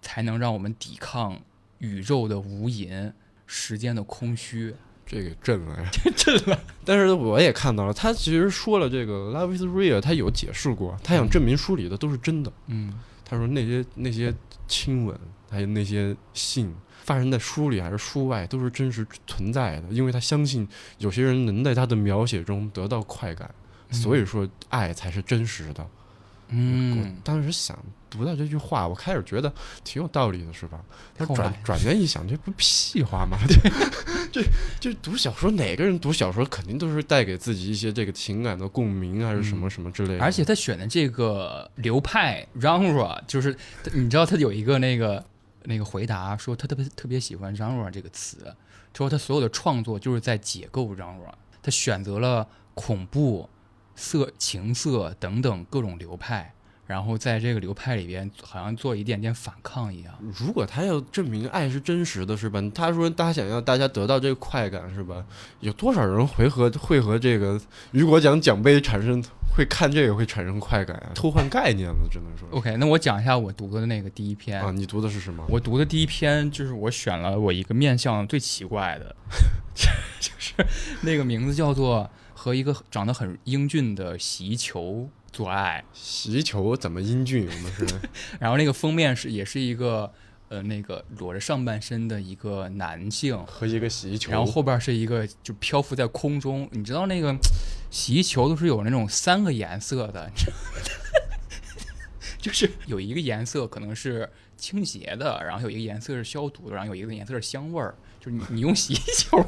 [0.00, 1.40] 才能让我们抵抗
[1.78, 3.12] 宇宙的无垠、
[3.46, 4.74] 时间的空虚。
[5.08, 6.60] 这个震了呀， 震了。
[6.84, 12.52] 但是我也看到了，他其实说了这个 “love is real”，他有解释过，他想证明书里的都是真的。
[12.66, 12.92] 嗯
[13.24, 14.32] 他说那些那些
[14.66, 15.18] 亲吻，
[15.50, 20.66] 还有那些信发生在书里还是书外，都是真实存在的，因为他相信
[20.98, 23.50] 有些人能在他的描写中得到快感，
[23.90, 25.86] 所以说爱才是真实的。
[26.50, 29.52] 嗯我嗯，当时想读到这句话，我开始觉得
[29.84, 30.80] 挺有道理的，是吧？
[31.14, 33.36] 他转转念一想，这不屁话吗？
[34.32, 34.42] 对，
[34.80, 40.22] 这这读小说，哪个人读小说肯定都是带给自己一些这个情感的共鸣，还是什么什么之类的。
[40.22, 43.56] 而且他选的这个流派 genre，就是
[43.92, 45.24] 你知道他有一个那个
[45.64, 48.54] 那个回答说他特别特别喜欢 genre 这个词，
[48.94, 53.48] 说他所有的创作就是在解构 genre，他选择了恐怖、
[53.94, 56.52] 色情色等等各种流派，
[56.88, 60.14] 然后在这个流派里边好像做一点点反抗一样。
[60.38, 62.62] 如果他要证明爱是真实的，是吧？
[62.74, 65.22] 他说他想要大家得到这个快感，是吧？
[65.60, 67.60] 有多少人会和会和这个
[67.92, 69.22] 雨果奖奖杯产生
[69.54, 71.12] 会看这个会产生快感啊？
[71.14, 74.70] 偷换概念了，只能说 OK，那我讲一下我读的那个第一篇啊。
[74.70, 75.44] 你读的是什么？
[75.50, 79.14] 我读的第一篇就是我选了我一个面相最奇怪的，
[80.18, 80.54] 就是
[81.02, 85.84] 那个名字叫做和一个长得很英俊的洗衣球做爱。
[85.92, 87.46] 洗衣球怎么英俊？
[87.46, 87.86] 我们是
[88.40, 90.12] 然后那个封面是也是一个
[90.48, 96.68] 呃那个裸着上半身的一个男性，和一个洗衣球，然后后边是一个就漂浮在空中。
[96.72, 97.36] 你知道那个
[97.90, 100.30] 洗衣球都是有那种三个颜色的，
[102.38, 107.94] 就是有一个颜色可能是清洁的，然后有一个颜色是消毒的，然后有一个颜色是香味儿。
[108.20, 109.38] 就是你你用洗衣球，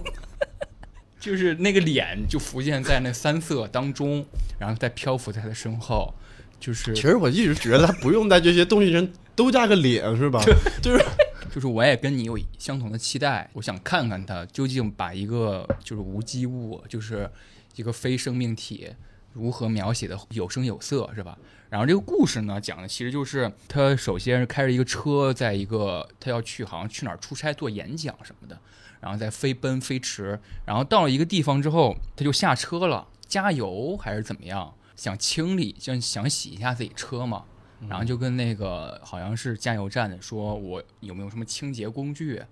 [1.20, 4.26] 就是那个脸就浮现在那三色当中，
[4.58, 6.12] 然后再漂浮在他的身后，
[6.58, 9.06] 就是其实我一直觉得他不用在这些东西上
[9.36, 10.42] 都加个脸，是吧？
[10.82, 11.04] 就是
[11.54, 17.30] 就是我也跟你有相同的期待，我想看看他究竟把一个就是无机物，就是
[17.76, 18.88] 一个非生命体
[19.32, 21.36] 如何描写的有声有色，是吧？
[21.68, 28.58] 然后这个故事呢，讲的其实就是他首先是开着一个车，在一个他要去好像去哪儿出差做演讲什么的，
[29.00, 37.44] 然后再飞奔飞驰，然后到了一个地方之后，他就下车了，加油还是怎么样，想清理，想想洗一下自己车嘛。
[37.88, 42.42] 然后就跟那个好像是加油站的说，我有没有什么清洁工具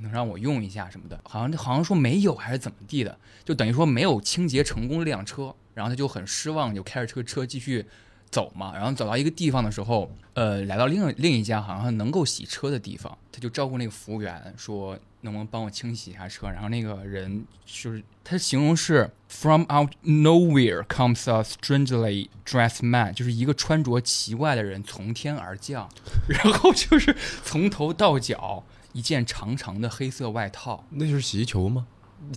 [0.00, 1.20] 能让我用一下什么的？
[1.24, 5.54] 好像好像说没有还是怎么地的，就等于说没有清洁成功这辆车。
[5.74, 7.84] 然后他就很失望，就开着车车继续
[8.30, 8.74] 走嘛。
[8.74, 16.48] 然后走到一个地方的时候，呃，来到另另一家好像能够洗车的地方，他就招呼那个服务员说，能不能帮我清洗一下车？
[16.48, 25.88] 然后那个人就是他形容是 from out nowhere comes a strangely dressed man，就是一个穿着奇怪的人从天而降，
[26.28, 30.84] 然后就是从头到脚一件长长的黑色外套。
[30.90, 31.86] 那就是洗衣球吗？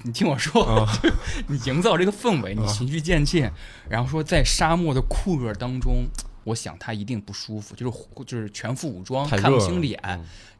[0.04, 0.88] 你听我说，
[1.48, 3.50] 你营造这个氛围，你循序渐进，
[3.90, 6.08] 然后说在沙漠的酷热当中，
[6.44, 10.00] 我想他一定不舒服，就是就是全副武装，看不清脸，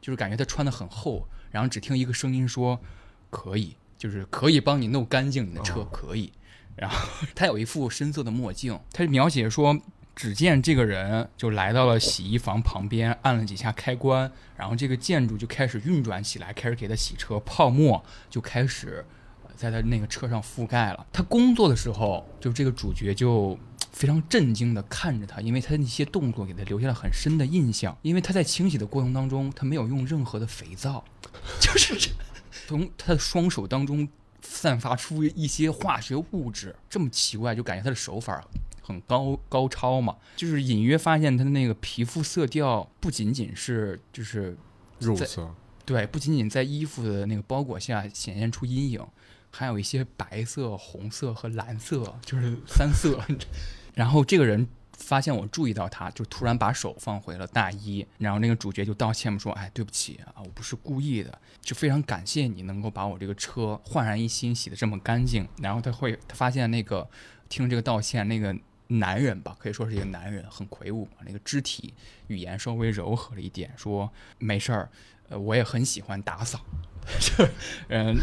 [0.00, 2.78] 就是感觉他穿的很厚，然后只听一个声音说
[3.30, 6.32] 可以，就是可以帮你弄干净你的车，可以。
[6.76, 9.78] 然后他有一副深色的墨镜，他描写说，
[10.16, 19.04] 只见这个人就来到了洗衣房旁边，按了几下开关，然后这个建筑就开始运转起来，开始给他洗车，泡沫就开始。
[19.60, 21.06] 在他那个车上覆盖了。
[21.12, 23.58] 他工作的时候，就这个主角就
[23.92, 27.94] 非常震惊的看着他，因为他那些动作给他留下了很深的印象。
[28.00, 31.04] 因为他在清洗的过程当中，他没有用任何的肥皂，
[31.60, 32.10] 就是
[32.66, 34.08] 从他的双手当中
[34.40, 38.42] 散发出一些化学物质，这么奇怪，就感觉他的手法
[38.80, 40.16] 很高高超嘛。
[40.36, 44.56] 就是隐约发现他的那个皮肤色调不仅仅是就是
[45.00, 49.04] 肉色，对，不仅仅在衣服的那个包裹下显现出阴影。
[49.50, 53.20] 还有一些白色、红色和蓝色，就是三色。
[53.94, 58.06] 然后这个人发现我注意到他，就突然把手放回了大衣。
[58.18, 67.08] 然后那个主角就道歉说：“哎，对不起啊，我不是故意的，就非常感谢你能够把我这个车焕然一新，洗得这么干净。”然后他会，他发现那个
[67.48, 71.92] 听这个道歉那个男人吧，可以说是一个男人，很魁梧，那个肢体
[72.28, 74.88] 语言稍微柔和了一点，说：“没事儿，
[75.28, 76.60] 呃，我也很喜欢打扫。”
[77.18, 77.48] 就
[77.88, 78.16] 嗯，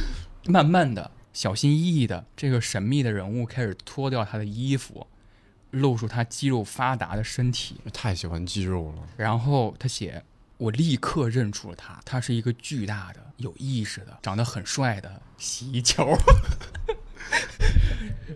[0.45, 1.11] 慢慢的。
[1.37, 5.05] 小心翼翼的，这个神秘的人物开始脱掉他的衣服，
[5.69, 7.75] 露出他肌肉发达的身体。
[7.93, 9.07] 太喜欢肌肉了。
[9.15, 10.23] 然后他写
[10.57, 16.17] ：“我立刻认出了他，他是一个巨大的、有意识的、长得很帅的洗衣球。”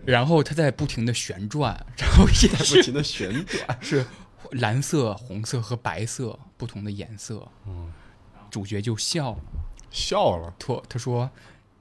[0.06, 4.06] 然后他在不停的 旋转，然后也在不停的旋转，是
[4.52, 7.48] 蓝色、红色和白色不同的颜色。
[7.66, 7.92] 嗯，
[8.48, 9.40] 主角就笑了，
[9.90, 10.54] 笑了。
[10.56, 11.28] 脱他说。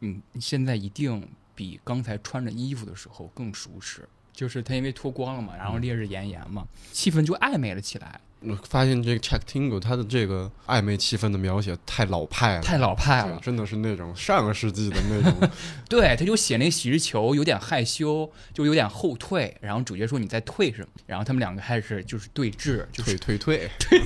[0.03, 8.19] 你你现在一定比刚才穿着衣服的时候更舒适，就是他因为脱光了嘛，然后烈日炎炎嘛，气氛就暧昧了起来。
[8.39, 15.49] 我发现这个 Check Tingle 他的这个暧昧气氛的描写太老派了，太老派了，真的是那种上个世纪的那种。
[15.87, 20.87] 对，他就写那洗衣球有点害羞，就有点后退，然后主角说你在退什么？
[21.05, 24.01] 然后他们两个开始就是对峙，就是退退退，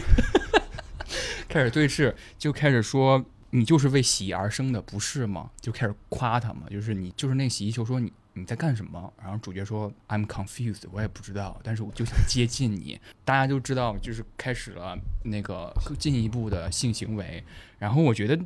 [1.48, 3.24] 开始对峙，就开始说。
[3.56, 5.50] 你就是为洗衣而生的，不是吗？
[5.62, 9.14] 就开始夸他嘛，就是你就是那洗衣球说你你在干什么？
[9.18, 13.00] 然后主角说 I'm confused，我也不知道，但是我就想接近你。
[13.24, 17.42] 大家就知道，就是开始了那个进一步的性行为。
[17.80, 18.38] 然后我觉得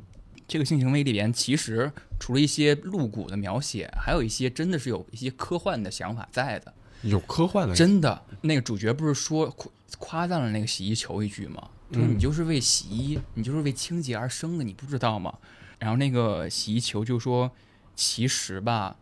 [0.48, 6.72] 这个性行为里边，其实除了一些露骨的描写，还有一些真的是有一些科幻的想法在的。
[7.02, 8.22] 有科幻的，真的。
[8.42, 11.68] 那个主角不是说夸夸赞了那个洗衣球一句吗？
[11.94, 15.38] 说你就是为洗衣，你就是为清洁而生的，你不知道吗？
[15.78, 17.52] 然后那个洗衣球就说
[17.96, 18.96] ：“其实吧，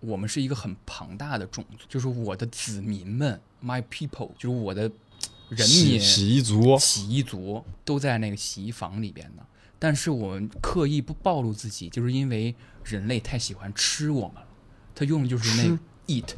[0.00, 4.82] 我们是一个很庞大的种族，就是我的子民们，my people，就是我的
[5.50, 9.42] 人民，洗衣族，洗衣族都在那个洗衣房里边呢。
[9.78, 14.46] 但是我们刻意不暴露自己，就是因为人类太喜欢吃我们了。
[14.94, 16.34] 他用的就是那 eat，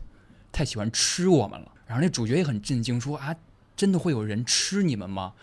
[0.51, 1.71] 太喜欢吃我们了。
[1.87, 3.37] 然后那主角也很震惊，说啊，
[3.77, 5.35] 真的会有人吃你们吗？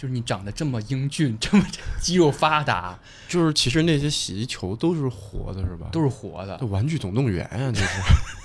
[0.00, 1.62] 就是你长得这么英俊， 这么
[2.00, 2.98] 肌肉发达，
[3.28, 5.90] 就是其实那些洗衣球都是活的，是吧？
[5.92, 6.56] 都是活的。
[6.68, 7.86] 玩具总动员呀，就是。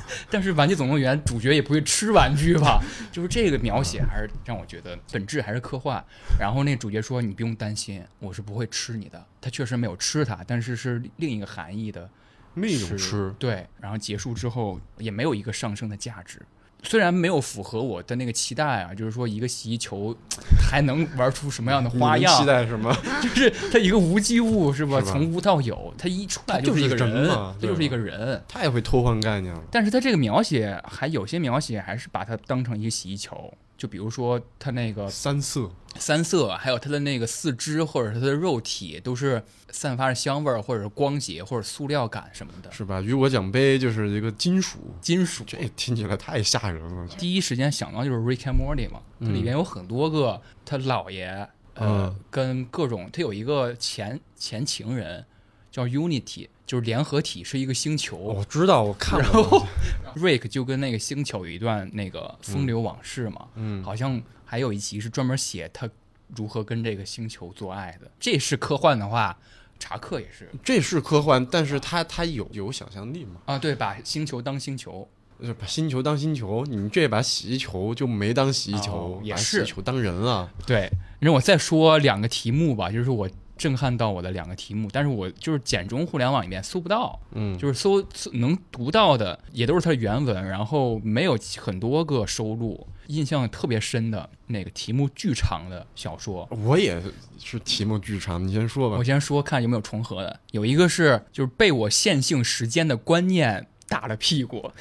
[0.29, 2.83] 但是《玩具总动员》主角也不会吃玩具吧？
[3.09, 6.03] 就是这个描写还是让我觉得本质还是科幻。
[6.37, 12.09] 然后那主角说：“你不用担心，我是不会吃你的。”他确实没有吃它，但是是另一个含义的
[12.55, 16.39] 另一种吃，对，然后结束之后也没有一个上升的价值。
[16.86, 20.15] 虽然没有符合我的那个期待啊，就是说一个洗衣球
[20.57, 22.45] 还能玩出什么样的花样期？
[22.45, 22.95] 待什么？
[23.21, 25.01] 就是它一个无机物是吧？
[25.01, 28.41] 从无到有，它一出来就是一个人它就是一个人。
[28.47, 29.61] 太会偷换概念了。
[29.71, 43.01] 但是它这个描写还有些描写还是把它当成一个洗衣球，就比如说它那个三色，三色，还有它的那个四肢或者是它的肉体都是散发着香味儿，或者是光洁或者塑料感什么的，是吧？
[43.01, 45.43] 雨果奖杯就是一个金属，金属。
[45.45, 47.07] 这听起来太吓人了。
[47.17, 51.28] 第一时间想到就是 Rick and Morty 嘛，它里边有很多个他姥爷，
[51.73, 55.26] 呃，嗯跟各种他有一个前前情人
[55.69, 58.18] 叫 Unity，就是联合体是一个星球。
[58.18, 59.66] 我知道，我看过然后。
[60.16, 65.89] Rick 就跟那个星球有一段那个风流往事嘛，嗯，好像还有一集是专门写他
[66.36, 68.09] 如何跟这个星球做爱的。
[68.18, 69.38] 这是科幻的话，
[69.78, 73.41] 查克也是这是科幻，但是他他有有想象力嘛？
[73.45, 75.05] 啊，对，把星球当星球，
[75.38, 80.49] 就是把星球当星球，你这把洗衣球就没当洗衣球，把哦也是洗衣球当人了。
[80.66, 80.89] 对。
[81.20, 92.87] 让我再说两个题目吧，就是我震撼到我的两个题目，但是我就是简中互联网里面搜不到，嗯，就是搜搜能读到的也都是它的原文，然后没有很多个收录。
[93.07, 96.99] 印象特别深的那个题目巨长的小说，我也
[97.39, 99.03] 是题目巨长，你先说吧我。
[99.03, 100.39] 先说看有没有重合的。
[100.49, 104.71] 有一个是就是被我线性时间的观念打了屁股，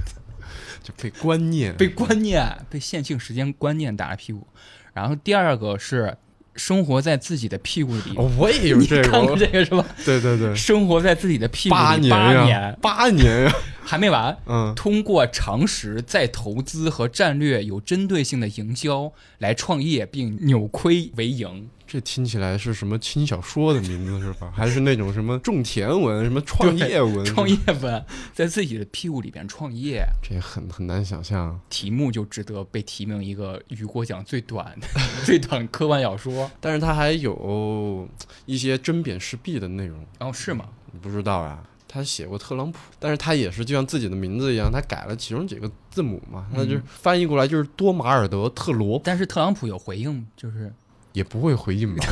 [0.84, 4.46] 就被观念，被观念被线性时间观念打了屁股。
[4.92, 6.14] 然后第二个是
[6.56, 9.08] 生活在自己的屁股里，哦，我也有这个。
[9.08, 9.84] 看过，这个是吧？
[10.04, 12.10] 对对对，生活在自己的屁股里八年。
[12.10, 13.52] 八呀年，八年呀，
[13.84, 14.36] 还没完。
[14.46, 21.68] 嗯，通过常识、再投资和战略有针对性的营销来创业，并扭亏为盈。
[21.94, 24.52] 这听起来是什么轻小说的名字是吧？
[24.52, 27.24] 还是那种什么种田文、什么 创业文？
[27.24, 31.56] 创业文在自己的屁股里边创业，这很很难想象。
[31.70, 34.76] 题目就值得被提名一个雨果奖最短
[35.24, 36.50] 最短科幻小说。
[36.60, 38.08] 但是它还有
[38.44, 40.64] 一些针砭时弊的内容，哦，是吗？
[40.90, 41.62] 你不知道啊？
[41.86, 50.74] 他写过特朗普，但是他也是就像自己的名字一样，他改了其中几个字母嘛，那就嗯翻译过来就是多马尔德特罗，但是特朗普有回应，就是
[51.14, 52.04] 也不会回应吧？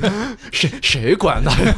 [0.52, 1.74] 谁谁管他呀？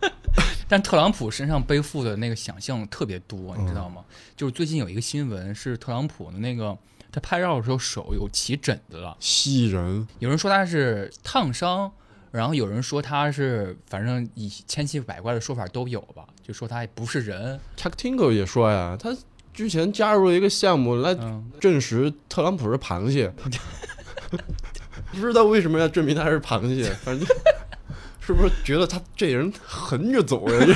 [0.70, 4.04] 但特朗普身上背负的那个想象特别多，你知道嗯吗？
[4.36, 6.76] 就是最近有一个新闻是特朗普的那个
[7.10, 11.90] 他拍照的时候手有起疹子了，吸人，有人说他是烫伤，
[12.30, 17.58] 然后有人说他是反正以千奇百怪的说法都有吧，就说他不是人。
[17.76, 19.16] Chuck Tingle 也说呀，他
[19.54, 23.32] 之前加入了一个项目来嗯，证实特朗普是螃蟹，
[25.12, 27.26] 不知道为什么要证明他是螃蟹，反正
[28.20, 30.66] 是不是觉得他这人横着走呀？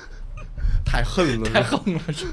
[0.84, 2.00] 太横了，太横了。
[2.12, 2.26] 是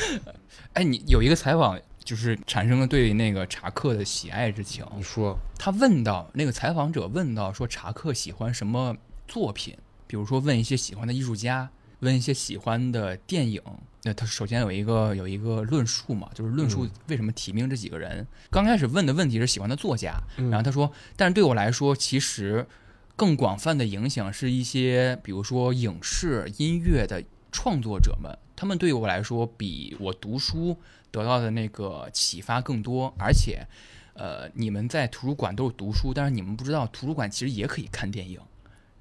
[0.72, 4.84] 哎，你有一个采访，就是产生了对那个查克的喜爱之情。
[4.96, 8.96] 你说，他问到那个采访者问到说查克喜欢什么
[9.28, 11.68] 作品，比如说问一些喜欢的艺术家，
[12.00, 13.62] 问一些喜欢的电影。
[14.04, 18.26] 那他首先有一个有一个论述嘛，就是论述为什么提名这几个人。
[18.50, 22.66] 刚开始问的问题是喜欢的作家，嗯然后他说，但是对我来说，其实
[23.14, 27.22] 更广泛的影响是一些，比如说影视、音乐的
[27.52, 30.76] 创作者们，他们对我来说比我读书
[31.10, 33.64] 得到的那个启发更多，而且，
[34.14, 38.40] 呃，你们在图书馆都是读书，但是你们不知道图书馆其实也可以看电影。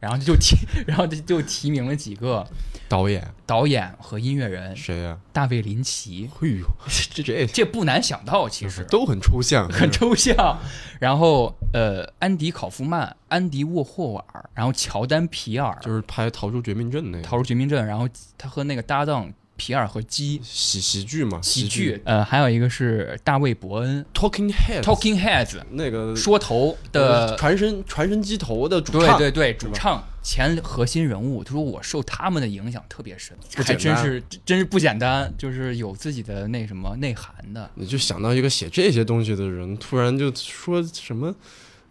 [0.01, 2.45] 然后就提， 然后就就提名了几个
[2.89, 3.25] 导演。
[3.45, 6.65] 导演和音乐人，谁呀、大卫林奇，嘿呦，
[7.13, 8.83] 这这这不难想到，其实。
[8.89, 10.57] 都很抽象，很抽象。
[10.99, 19.31] 然后呃，安迪考夫曼、安迪沃霍尔，然后乔丹皮尔，就是拍《逃出绝命镇》那个逃出绝命镇，然后他和那个搭档
[19.61, 27.37] 皮尔和基喜喜剧嘛，喜剧剧，呃，还有一个是大卫伯恩 Talking Heads，Talking Heads 那个说头的。
[27.37, 37.69] 传声传声机头的主唱，对对对，主唱前核心人物，他说我受他们的影响特别深，还真是真是不简单，就是有自己的那什么内涵的。
[37.75, 41.35] 你就想到一个写这些东西的人，突然就说什么，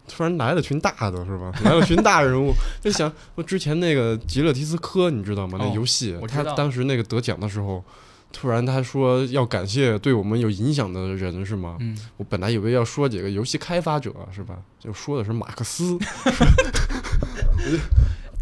[0.07, 1.51] 突然来了群大的是吧？
[1.63, 5.57] 来了群大人物，就想我之前那个吉勒提斯科，你知道吗？
[5.61, 7.83] 那哦游戏，他当时那个得奖的时候，
[8.31, 11.77] 突然他说要感谢对我们有影响的人是吗？
[11.79, 14.57] 嗯，我本来以为要说几个游戏开发者是吧？
[14.79, 15.97] 就说的是马克思。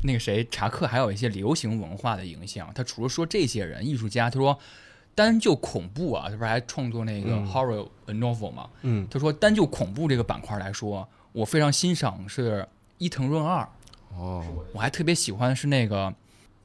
[0.02, 2.72] 那个谁，查克还有一些流行文化的影响。
[2.74, 4.58] 他除了说这些人艺术家，他说
[5.14, 8.70] 单就恐怖啊，他不是还创作那个嗯 horror novel 吗？
[8.84, 12.68] 嗯，他说单就恐怖这个板块来说，我非常欣赏是
[12.98, 13.68] 伊藤润二，
[14.18, 16.14] 哦，我还特别喜欢是那个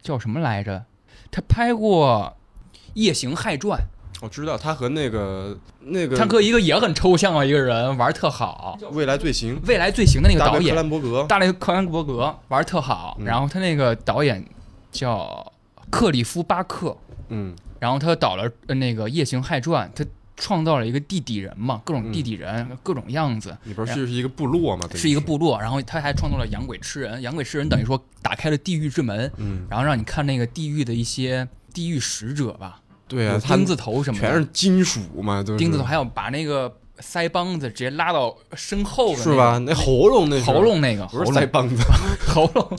[0.02, 0.84] 叫什么来着？
[1.30, 2.34] 他拍过
[2.94, 3.80] 《夜行骇传
[4.22, 14.42] 我知道他和那个那》，个他和一个也很抽象的一个人玩特好，未来罪行未来罪行的那个导演克兰伯格，大雷克兰伯格玩特好，嗯然后他那个导演
[14.90, 15.52] 叫
[15.90, 16.96] 克里夫巴克，
[17.28, 20.04] 嗯然后他导了呃那个《夜行骇传》，他
[20.36, 25.60] 创造了一个地底人嘛，各种地底人，各种样子，里边是一个部落嘛，是一个，部落。
[25.60, 35.58] 然后他还创造了养鬼吃人，养鬼吃人等于说打开了地狱之门，嗯，然后让你看那个地狱的一些地狱使者吧，对啊，钉子头什么的，全是金属嘛，都是。
[35.58, 39.58] 钉子头，还有把那个腮帮子直接拉到身后的、那个，是吧？
[39.58, 41.76] 那喉咙那是喉咙那个不是腮帮子，
[42.26, 42.78] 喉咙，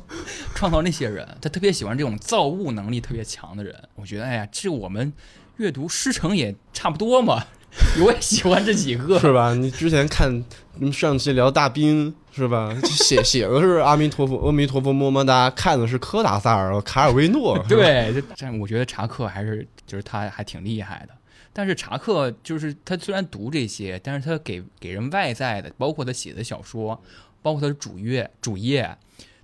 [0.53, 3.73] 创造那些人，他特别喜欢这种造物能力特别强的人。
[3.95, 5.11] 我觉得，哎呀，这我们
[5.57, 7.45] 阅读师承也差不多嘛，
[8.03, 9.19] 我也喜欢这几个。
[9.19, 9.53] 是吧？
[9.53, 10.43] 你之前看
[10.79, 12.75] 嗯上期聊大兵是吧？
[12.83, 21.13] 写 写的是阿弥陀佛，阿弥陀佛么么哒，看的是科达萨尔、卡尔维诺，对，这这我觉得查克还是就是他还挺厉害的。
[21.53, 27.01] 但是查克就是他虽然读这些，但是他给给人外在的，包括他写的小说，
[27.41, 28.97] 包括他的主页主页，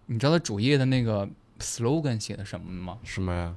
[0.08, 1.26] 你知道他主页的那个
[1.62, 2.98] slogan 写的什么吗？
[3.06, 3.54] 什么呀？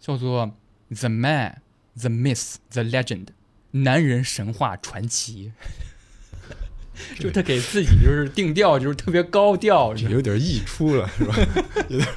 [0.00, 0.50] 叫做
[0.90, 1.58] The Man,
[1.98, 3.26] The Myth, The Legend，
[3.70, 5.52] 男人神话传奇。
[7.18, 11.34] 就他给自己就是定调，就是特别高调，有点溢出了是吧？
[11.90, 12.08] 有点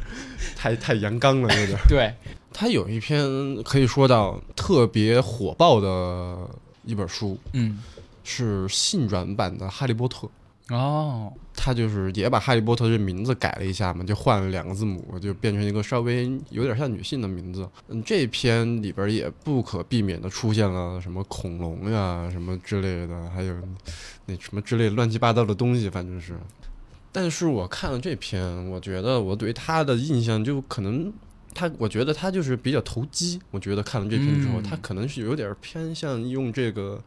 [0.55, 1.79] 太太阳刚了，有点。
[1.89, 2.13] 对，
[2.53, 3.25] 他有一篇
[3.63, 6.47] 可以说到特别火爆的
[6.85, 7.79] 一本书，嗯，
[8.23, 10.27] 是性转版的《哈利波特》。
[10.69, 17.67] 哦，他就是也把哈利波特这名字改了一下嘛，就换了两个字母，就变成一个稍微有点像女性的名字。
[17.87, 23.55] 嗯，这篇里边也不可避免的出现了什么恐龙呀、什么之类的，还有
[24.25, 26.33] 那什么之类乱七八糟的东西，反正是。
[27.11, 31.11] 但是我看了这篇，我觉得我对他的印象就可能。
[31.55, 33.39] 他，我觉得他就是比较投机。
[33.49, 37.01] 我觉得看了这篇之后，嗯他可能是有点偏向用这个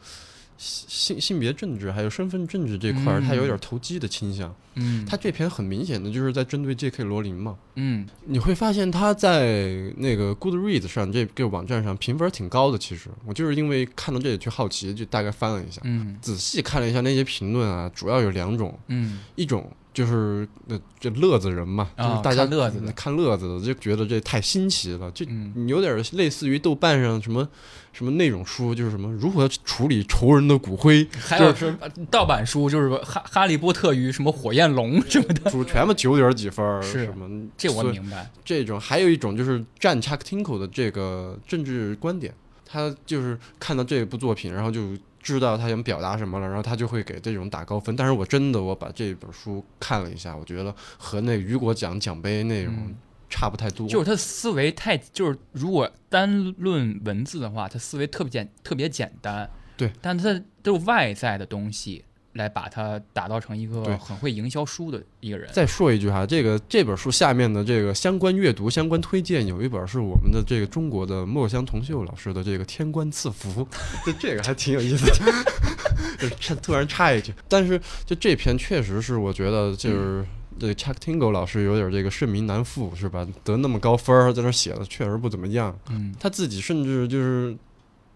[0.62, 4.54] 性性别政治还有身份政治这块儿，嗯他有点投机的倾向。
[4.74, 7.02] 嗯，他这篇很明显的就是在针对 J.K.
[7.04, 7.56] 罗琳嘛。
[7.76, 12.76] 嗯你会发现他在那个 Goodreads 上这个网站上评分挺高的。
[12.78, 27.46] 其实我就是因为看到这里去好奇，就大概翻了一下，嗯仔细看了一下那些评论啊，主要有两种，嗯一种就是呃这乐子人嘛，就啊是大家看乐子的看乐子的就觉得这太新奇了，这你有点类似于豆瓣上什么
[27.92, 31.76] 什么那种书，就是什么如何处理仇人的骨灰， 还有是
[32.10, 37.28] 盗版书，就是哈哈利波特与什么火焰龙什么的，书全部九点几分儿，是什么
[37.58, 38.30] 这我明白。
[38.42, 42.32] 这种，还有一种就是站 Chuck Tinkle 的这个政治观点，
[42.64, 44.80] 他就是看到这部作品，然后就
[45.22, 47.94] 知道他想表达什么了，然后他就会给这种打高分。
[47.94, 52.96] 但是我真的我把这本书看了一下，我觉得和那雨果奖奖杯内容嗯
[53.28, 53.86] 差不太多。
[53.86, 62.04] 就是他思维太，就是如果单论文字的话，他思维特别简特别简单，对，但他都是外在的东西
[62.40, 65.48] 来把它打造成一个很会营销书的一个人。
[65.52, 73.64] 再说一句哈，这个这本书下面的这个相关阅读、相关推荐，有一本是我们的这个中国的墨香铜臭老师的这个《天官赐福》，
[74.06, 76.30] 就这个还挺有意思的。
[76.40, 80.24] 就突然插一句，但是就这篇确实是我觉得就是。
[80.58, 83.26] 这 Chuck Tingle 老师有点这个盛名难副，是吧？
[83.42, 85.74] 得那么高分儿，在那写的确实不怎么样。
[85.88, 87.56] 嗯他自己甚至就是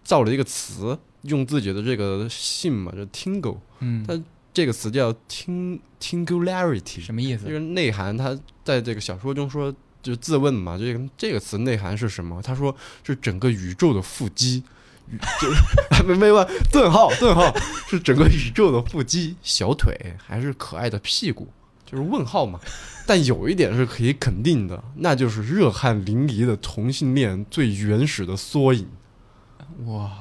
[0.03, 4.19] 造了一个词，用自己的这个姓嘛，就 Tingle 嗯，他
[4.51, 7.45] 这个词叫 ting tingularity，什么意思？
[7.45, 9.71] 就是内涵，他在这个小说中说，
[10.01, 12.41] 就自问嘛，这个这个词内涵是什么？
[12.41, 14.63] 他说是整个宇宙的腹肌，
[15.07, 17.53] 宇这 没没问顿号顿号
[17.87, 21.47] 是整个宇宙的腹肌，小腿还是可爱的屁股，
[21.85, 22.59] 就是问号嘛。
[23.07, 28.87] 但有一点是可以肯定的，那就是热汗淋漓的同性恋最原始的缩影。
[29.85, 30.11] 哇，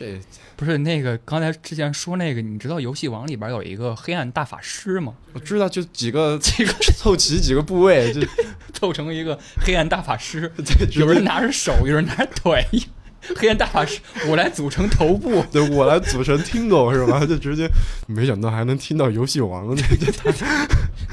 [0.00, 0.18] 这
[0.56, 5.12] 不是那个刚才之前说那个，你知道游戏王里边有一个黑暗大法师吗？
[5.34, 8.22] 我知道，就几个 这个凑齐几个部位，就
[8.72, 12.64] 凑成一个黑暗大法师，这有人拿着手，有人拿着腿，
[13.36, 15.44] 黑暗大法师，我来组成头部。
[15.52, 17.24] 对我来组成 Tingo 是吧？
[17.26, 17.68] 就直接
[18.06, 20.30] 没想到还能听到游戏王，这这太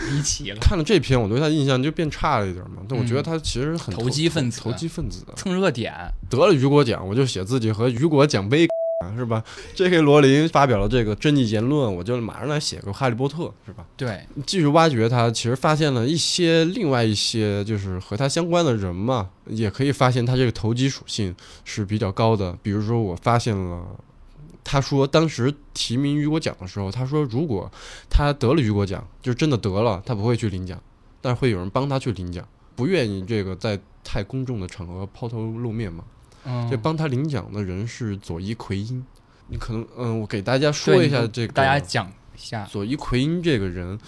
[0.09, 0.57] 离奇了。
[0.59, 2.81] 看了这篇，我对他印象就变差了一点嘛。
[2.87, 5.93] 但我觉得他其实很投机分子投机分子蹭热点。
[6.29, 8.67] 得了雨果奖，我就写自己和雨果奖杯。
[9.15, 9.43] 是吧
[9.75, 10.01] ？J.K.
[10.01, 13.85] 罗琳发表了这个争议言论，我就马上来写个《哈利波特》，是吧？
[13.95, 22.57] 对，继续挖掘他，其实发现了一些另外一些就是和他相关的人嘛，也可以发现他这个投机属性是比较高的。
[22.63, 23.85] 比如说，我发现了，
[24.63, 27.71] 他说当时提名雨果奖的时候，他说如果
[28.09, 30.81] 他得了雨果奖，就真的得了，他不会去领奖，
[31.21, 36.03] 但是会有人帮他去领奖，不愿意这个在太公众的场合抛头露面嘛。
[36.69, 39.03] 就帮他领奖的人是佐伊奎因，
[39.47, 42.65] 你可能嗯，我给大家说一下这个，大家讲一下。
[42.65, 43.99] 佐伊奎因这个人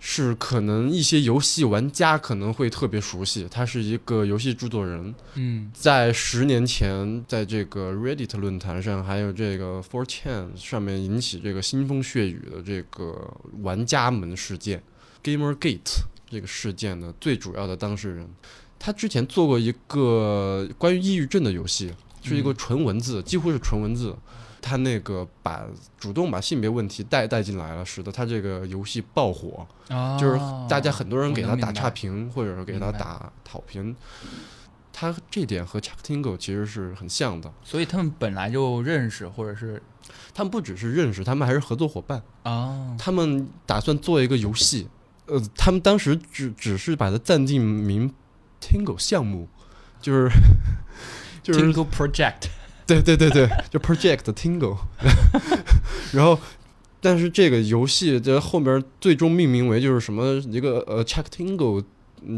[0.00, 13.32] 是可能一些游戏玩家可能会特别熟悉，他是一个游戏制作人，嗯，在十年前在这个 Reddit 论坛上还有这个 Four Chan 上面引起这个腥风血雨的这个
[13.62, 14.82] 玩家们事件
[15.22, 18.28] Gamergate 这个事件的最主要的当事人。
[18.84, 21.90] 他之前做过一个关于抑郁症的游戏，
[22.22, 24.14] 是一个纯文字，几乎是纯文字。
[24.60, 25.64] 他那个把
[25.98, 29.66] 主动把性别问题带带进来了，使得他这个游戏爆火，
[30.20, 33.96] 就是大家很多人给他打差评，或者是给他打好评。
[34.92, 39.82] 他这点和 Chuck Tingle 其实是很像的，所以他们本来就认识，或者是
[40.34, 42.94] 他们不只是认识，他们还是合作伙伴啊。
[42.98, 44.86] 他们打算做一个游戏，
[45.24, 48.12] 呃，他们当时只只是把它暂定名。
[48.64, 49.48] Tingle 项目，
[50.00, 50.30] 就是
[51.42, 52.48] 就是 Tingle Project，
[52.86, 54.78] 对对对对，就 Project Tingle，
[56.12, 56.38] 然后，
[57.00, 61.84] 但是这个游戏在后面最终命名为就是什么一个呃 Check Tingle。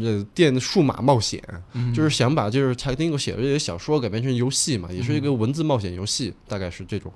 [0.01, 1.41] 这电数码冒险，
[1.95, 7.11] 就是想把就是柴丁狗写的这些小说改编成游戏嘛，也是一个文字冒险游戏，大概是这种。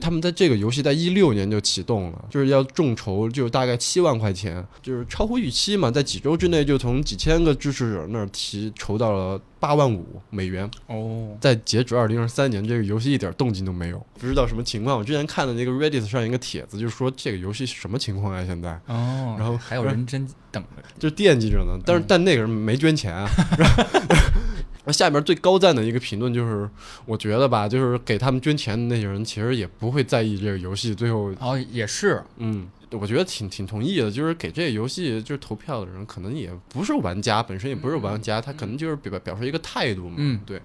[0.00, 9.40] 他们在这个游戏在一六年就启动了，就是要众筹，就大概七万块钱，就是超乎预期嘛，在几周之内就从几千个支持者那儿提筹到了。
[9.58, 14.98] 八万五美元哦，在截止二零二三年，这个游戏一点动静都没有，不知道什么情况。
[14.98, 18.44] 我之前看的那个 Reddit 上一个帖子，就是说这个游戏什么情况啊？
[18.46, 21.78] 现在哦，然后还有人真等着， 就惦记着呢。
[21.84, 23.28] 但是但那个人没捐钱啊。
[24.86, 26.70] 然后下面最高赞的一个评论就是，
[27.06, 31.32] 我觉得吧，就是给他们捐钱的那些人，其实也不会在意这个游戏最后。
[31.40, 32.68] 哦，也是，嗯。
[32.92, 40.14] 我觉得挺挺同意的，就是给这个游戏就是投票的人，可能也不是玩家，本身也不是玩家，他可能就是表表示一个态度嘛。
[40.18, 40.60] 嗯，对。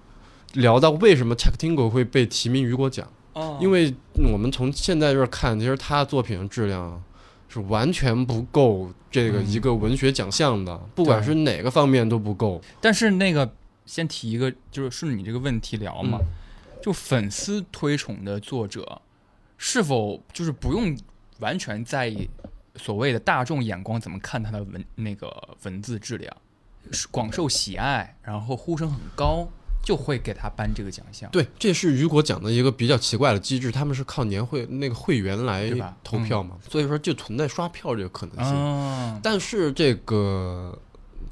[0.54, 3.10] 聊到为什么 Chuck Tingle 会被提名雨果奖，
[3.58, 3.92] 因为
[4.32, 7.02] 我们从现在这看，其实他作品的质量
[7.48, 12.60] 是完全不够这个一个文学奖项的，不管是哪个方面都不够。
[12.80, 13.50] 但是那个
[13.86, 16.20] 先提一个，就是顺着你这个问题聊嘛，
[16.82, 19.00] 就粉丝推崇的作者
[19.56, 20.96] 是否就是不用。
[21.42, 22.30] 完全在意
[22.76, 25.30] 所谓的大众眼光怎么看他的文那个
[25.64, 26.34] 文字质量，
[27.10, 29.46] 广受喜爱，然后呼声很高，
[29.84, 31.30] 就会给他颁这个奖项。
[31.30, 35.70] 对，这是雨果奖的一个比较奇怪的机制，他们是靠年会那个会员来
[36.02, 39.20] 投票嘛，所以说就存在刷票这个可能性。
[39.22, 40.78] 但是这个。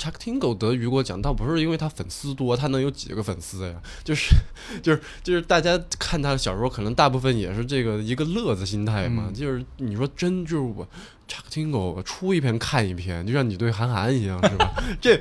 [0.00, 3.74] Chuck Tingle 得雨果奖倒不是因为他粉丝多，他能有几个粉丝呀？
[4.02, 4.34] 就是
[4.82, 9.30] 就是就是大家看他的小说，可能大部分也是这个一个乐子心态嘛。
[9.34, 10.88] 就是你说真就是我
[11.28, 14.72] Chuck Tingle 出一篇看一篇，就像你对韩寒一样，是吧？
[15.02, 15.20] 这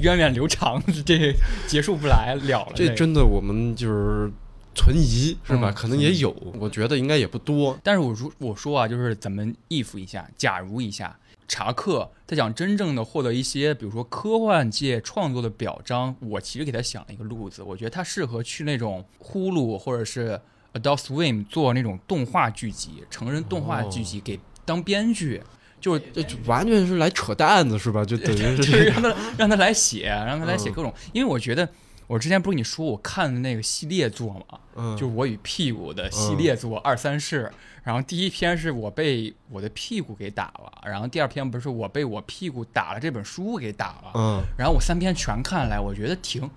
[0.00, 1.34] 源远流长，这
[1.66, 2.72] 结束不来了了。
[2.74, 4.32] 这真的我们就是
[4.74, 5.70] 存疑，是吧？
[5.70, 7.78] 可能也有，我觉得应该也不多。
[7.82, 11.14] 但是我如我说啊，就是咱们 if 一下，假如一下。
[11.48, 20.40] 查克他想真正的获得一些，比如说科幻界创作的表彰，我其实给他想了一个路子，我觉得他适合去那种呼噜或者是
[20.74, 25.42] Adult Swim 做那种动画剧集，成人动画剧集给当编剧，
[25.80, 28.04] 就就完全是来扯淡子是吧？
[28.04, 31.68] 就等于 是让他让他来写，让他来写各种，因为我觉得。
[32.08, 37.50] 我之前不是跟你说我看的那个系列作嘛，嗯，就我与屁股的系列作二三世，
[37.86, 46.50] 然后第一篇是我被我的屁股给打了，然后第二篇不是我被我屁股打了这本书给打了，嗯，然后我三篇全看来，我觉得挺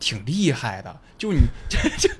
[0.00, 2.10] 挺厉害的，就你 这这，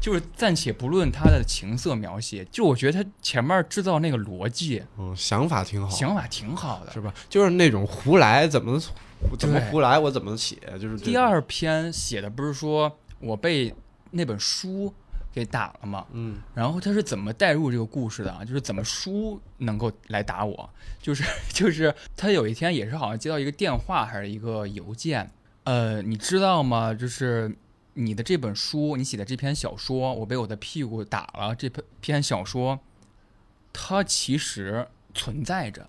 [0.00, 7.12] 就是暂且不论他的情色描写，就我觉得他前面制造那个逻辑，嗯，想法挺好，想法挺好的，是吧？
[7.28, 8.80] 就是那种胡来怎么。
[9.38, 13.70] 怎么胡来，我怎么写，就是第二篇写的不是说我被
[14.12, 14.90] 那本书
[15.32, 16.06] 给打了嘛？
[16.12, 18.44] 嗯，然后他是怎么带入这个故事的啊？
[18.44, 20.68] 就是怎么书能够来打我？
[21.00, 25.30] 就是 就是他有一天也是好像接到一个电话还是一个邮件，
[25.64, 26.92] 呃，你知道吗？
[26.92, 27.54] 就是
[27.94, 31.54] 你的这本书，你写的这篇小说，我被我的屁股打了。
[31.54, 32.80] 这篇篇小说，
[33.72, 35.88] 它其实存在着，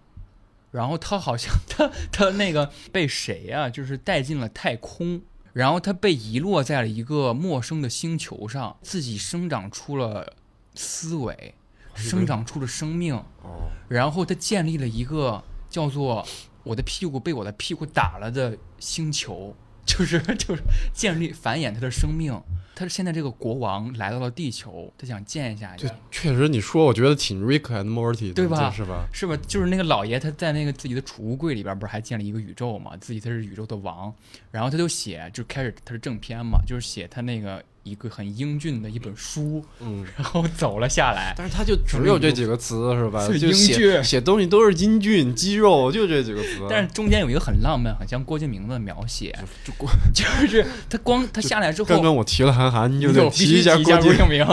[0.71, 5.21] 然后他好像 他他那个被谁啊、就是带进了太空，
[5.54, 10.34] 然后他被遗落在了一个陌生的星球上，自己生长出了
[10.76, 11.54] 思维，
[11.93, 16.26] 生长出了生命，哦，然后他建立了一个叫做
[16.64, 19.56] “我的屁股被我的屁股打了”的星球，
[19.97, 20.61] 就是 就是
[20.93, 22.39] 建立繁衍他的生命。
[22.73, 29.05] 他现在这个国王来到了地球，他想见一下就确实你说，我觉得挺 Rick and Morty 的，对吧是吧？
[29.13, 29.37] 是吧？
[29.45, 32.97] 就是那个老爷他在那个自己的储物柜里边，不是还建了一个宇宙嘛？
[32.97, 34.11] 自己他是宇宙的王，
[34.49, 40.05] 然后他就写，就开始他是正片嘛，就是写他那个一个很英俊的一本书，嗯。
[40.15, 41.34] 然后走了下来。
[41.36, 43.27] 但是他就只有这几个词是吧？
[43.27, 46.67] 就写英俊写东西都是英俊、肌肉，就这几个词。
[46.69, 54.45] 但是中间有一个很浪漫、很像郭敬明的描写，就过就是他光他下来之后，刚刚我提了韩寒，你就有得提一下郭敬明。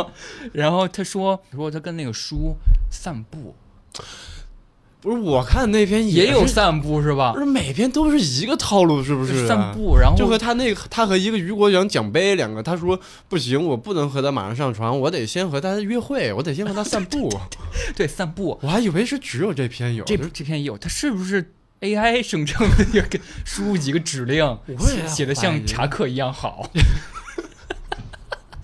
[0.53, 2.57] 然后他说说他跟那个书
[2.91, 3.55] 散步，
[5.01, 7.39] 不是我看那篇也有散步是吧不？
[7.39, 9.49] 是每篇都是一个套路，是不是、啊？
[9.49, 17.31] 散步，然后就和他那个，他和一个雨果奖奖杯两个，他说不行，我不能和他马上上床，我得先和他约会，我得先和他散步。
[17.95, 22.85] 对散步，我还以为是只有这篇有，这就是这篇也有，他是不是 AI 生成的？
[22.93, 26.69] 就给输入几个指令，写写的像查克一样好。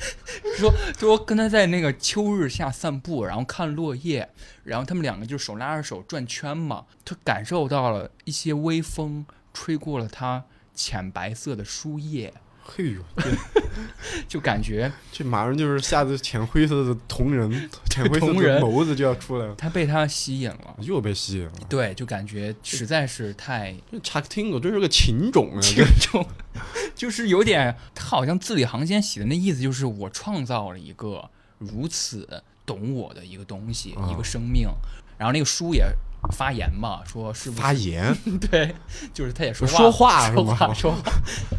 [0.57, 4.28] 说说跟他在那个秋日下散步，然后看落叶，
[4.62, 6.86] 然后他们两个就手拉着手转圈嘛。
[7.05, 10.44] 他感受到了一些微风吹过了他
[10.74, 12.32] 浅白色的书页，
[12.66, 13.30] 嘿呦，这
[14.26, 17.50] 就感觉这马上就是下次浅灰色的瞳仁，
[17.90, 20.74] 浅灰色的眸子就要出来了，他被他吸引了。
[20.80, 21.52] 又被吸引了。
[21.68, 25.60] 对，就感觉实在是太这查克汀狗真是个情种啊！
[25.60, 26.26] 情种，
[26.96, 34.68] 就是有点，他好像字里行间写的那意思就是我创造了一个如此懂我的一个东西，啊一个生命。
[35.16, 35.84] 然后那个书也
[36.32, 37.62] 发言嘛，说是不是？
[37.62, 38.14] 发言，
[38.50, 38.74] 对，
[39.12, 41.12] 就是他也说说话说话说话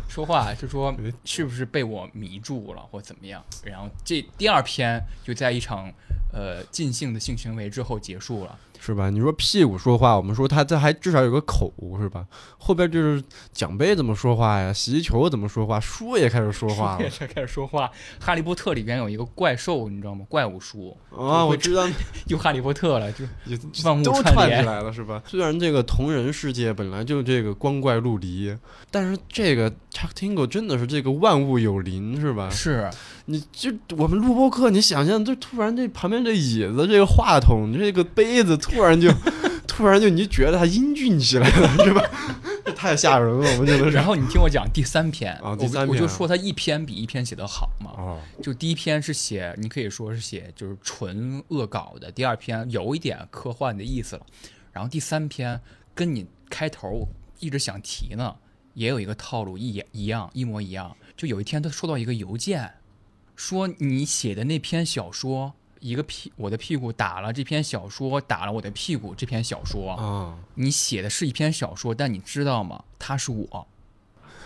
[0.09, 3.43] 说话，就说哎 是不是被我迷住了或怎么样？
[3.63, 5.91] 然后这第二篇就在一场
[6.35, 8.55] 呃尽兴的性行为之后结束了。
[8.77, 9.09] 是吧？
[9.09, 12.23] 你说屁股说话，我们说他这还至少有个口是吧？
[12.59, 14.71] 后边就是奖杯怎么说话呀？
[14.71, 15.79] 洗衣球怎么说话？
[15.79, 17.89] 书也开始说话也了也开始说话。
[18.19, 20.23] 哈利波特里边有一个怪兽，你知道吗？
[20.29, 21.43] 怪物书啊！
[21.43, 21.87] 我知道，
[22.27, 25.23] 又哈利波特了，就也万物都串联串起来了是吧？
[25.25, 28.55] 虽然这个同人世界本来就这个光怪陆离，
[28.91, 32.51] 但是这个 Chuck Tingle 真的是这个万物有灵是吧？
[32.51, 32.87] 是
[33.25, 39.11] 你就我们录播课，你想象，就突然这旁边这椅子、这个话筒、这个杯子，突然就
[39.67, 42.01] 突然就你就觉得它英俊起来了是吧？
[42.63, 43.91] 这太吓人了，我们真的是。
[43.91, 47.91] 然后你听我讲第三篇啊第我三篇啊我就说他一篇比一篇写得好嘛。
[47.97, 54.25] 哦，就第一篇是写，你可以说是写就是纯恶搞的，第二篇有一点科幻的意思了，
[54.71, 55.59] 然后第三篇
[55.93, 57.07] 跟你开头
[57.39, 58.35] 一直想提呢，
[58.75, 60.95] 也有一个套路一一样一模一样。
[61.17, 62.71] 就有一天他收到一个邮件，
[63.35, 72.83] 说你写的那篇小说，一个屁我的屁股打了这篇小说，打了我的屁股这篇小说，啊，你写的是一篇小说，但你知道吗？
[72.97, 73.67] 他是我。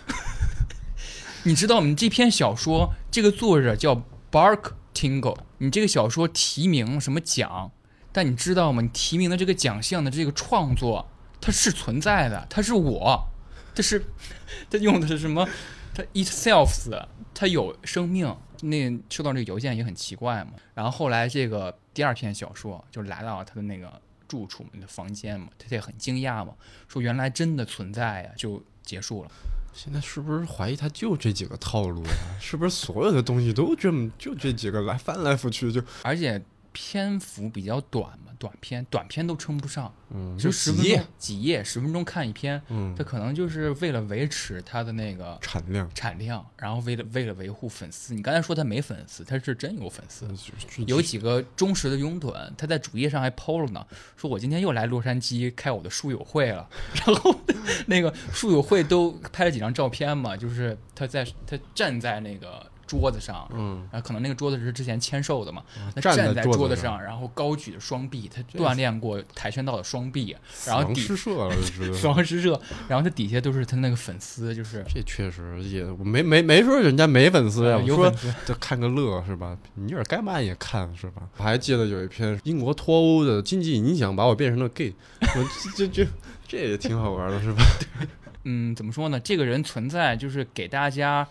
[1.44, 1.86] 你知道吗？
[1.86, 7.70] 你这篇小说这个作者叫 Bark Tingle，你这个小说提名什么奖？
[8.12, 8.82] 但你知道吗？
[8.82, 11.08] 你提名的这个奖项的这个创作，
[11.40, 13.28] 它是存在的，它是我，
[13.72, 14.04] 这是
[14.68, 15.48] 它用的是什么？
[15.94, 18.36] 它 itself，它有生命。
[18.62, 20.52] 那收到这个邮件也很奇怪嘛。
[20.74, 26.54] 然后后来这个第二篇小说就来到了他的那个住处的房间嘛，他也很惊讶嘛，
[26.88, 29.30] 说原来真的存在呀，就结束了。
[29.72, 32.38] 现在是不是怀疑他就这几个套路啊？
[32.40, 36.42] 是不是所有的东西都这么就这几个来翻来覆去就而且
[36.72, 45.86] 篇幅比较短嘛，短片短片都称不上，嗯就十分钟几页几页，十分钟看一篇，嗯他可能就是为了维持他的那个产量。
[45.94, 48.14] 产量，然后为了为了维护粉丝。
[48.14, 50.26] 你刚才说他没粉丝，他是真有粉丝。
[50.86, 53.86] 有几个忠实的拥趸，他在主页上还 PO 了呢，
[54.16, 56.66] 说我今天又来洛杉矶开我的书友会了，
[57.06, 57.38] 然后
[57.88, 65.62] 那个书友会都拍了几张照片嘛，就是他在他站在那个桌子上，嗯，然后可能那个桌子是之前签售的嘛，
[65.94, 70.36] 他站在桌子上然后高举着双臂，他锻炼过跆拳道的双臂，
[70.66, 71.54] 然后底诗社了，
[71.94, 78.12] 死亡诗社，然后他底下都是他那个粉丝，就是这确实也，我没没没说人家没粉丝呀，呃我说
[78.44, 79.56] 就看个乐是吧？
[79.74, 81.22] 你有点该慢也看是吧？
[81.36, 85.44] 我还记得有一篇英国脱欧的经济影响把我变成了 gay， 我
[85.76, 86.10] 这这这
[86.48, 87.62] 这也挺好玩的是吧？
[88.44, 89.20] 嗯，怎么说呢？
[89.20, 91.28] 这个人存在就是给大家，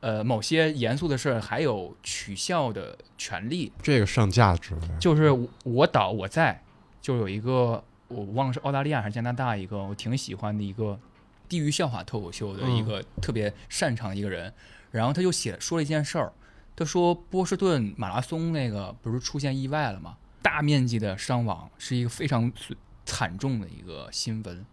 [0.00, 4.98] 呃某些严肃的事儿还有取笑的权利，这个上价值了。
[4.98, 6.62] 就是我我导我在，
[7.00, 10.98] 就有一个我忘了是澳大利亚还是加拿大一个我挺喜欢的一个
[11.48, 14.52] 地域笑话脱口秀的一个特别擅长的一个人，
[14.90, 16.32] 然后他就写说了一件事儿，
[16.74, 20.16] 他说波士顿马拉松那个不是出现意外了吗？
[20.42, 22.50] 大面积的伤亡是一个非常
[23.04, 24.64] 惨重的一个新闻，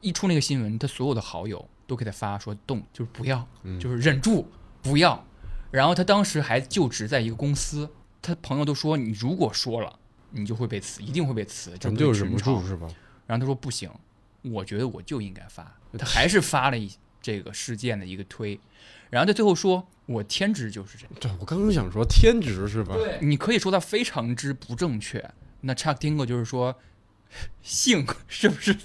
[0.00, 4.46] 一出那个新闻，他所有的好友都给他发说动就是不要，嗯就是忍住
[4.84, 5.26] 不要。
[5.72, 7.90] 然后他当时还就职在一个公司，
[8.22, 9.98] 他朋友都说你如果说了，
[10.30, 12.86] 你就会被辞，一定会被辞，咱是就忍不住是吧？
[13.26, 13.90] 然后他说不行，
[14.42, 16.88] 我觉得我就应该发，他还是发了一
[17.20, 18.60] 这个事件的一个推，
[19.10, 22.94] 然后他最后说我天职就是这样，对，我刚刚想说天职是吧？
[22.94, 25.28] 对，你可以说他非常之不正确。
[25.62, 26.78] 那 Chuck Tingle 就是说，
[27.62, 28.76] 性是不是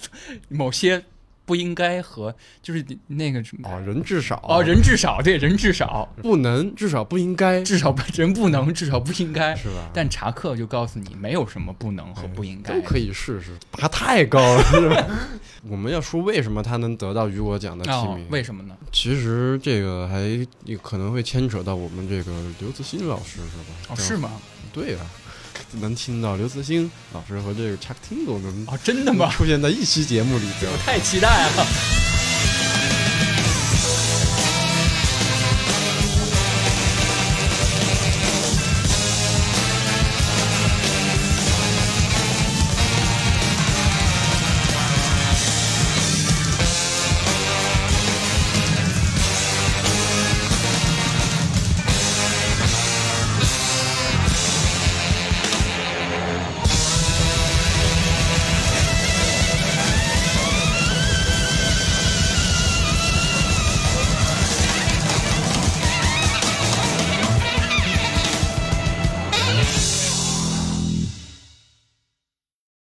[0.48, 1.04] 某些
[1.50, 2.32] 不应该和
[2.62, 9.90] 就是那个什么哦，人至少哦人至少对人至少不能，至少不应该，至少不人不能至少不应该，是吧？
[9.92, 15.06] 但查克就告诉你没有什么不能和不应该都可以试试，拔太高了，是吧？
[15.68, 18.76] 我们要说为什么他能得到雨果奖的提哦名，，为什么呢？
[18.92, 20.20] 其实这个还
[20.64, 23.74] 也可能会牵扯到我们这个刘慈欣老师，是吧？
[23.88, 24.30] 哦，是吗？
[24.72, 25.00] 对啊，
[25.78, 29.30] 能听到刘慈欣老师和这个 Chuck Tingle 能啊，真的吗？
[29.30, 30.78] 出现在一期节目里边 我。
[30.84, 31.99] 太期待了。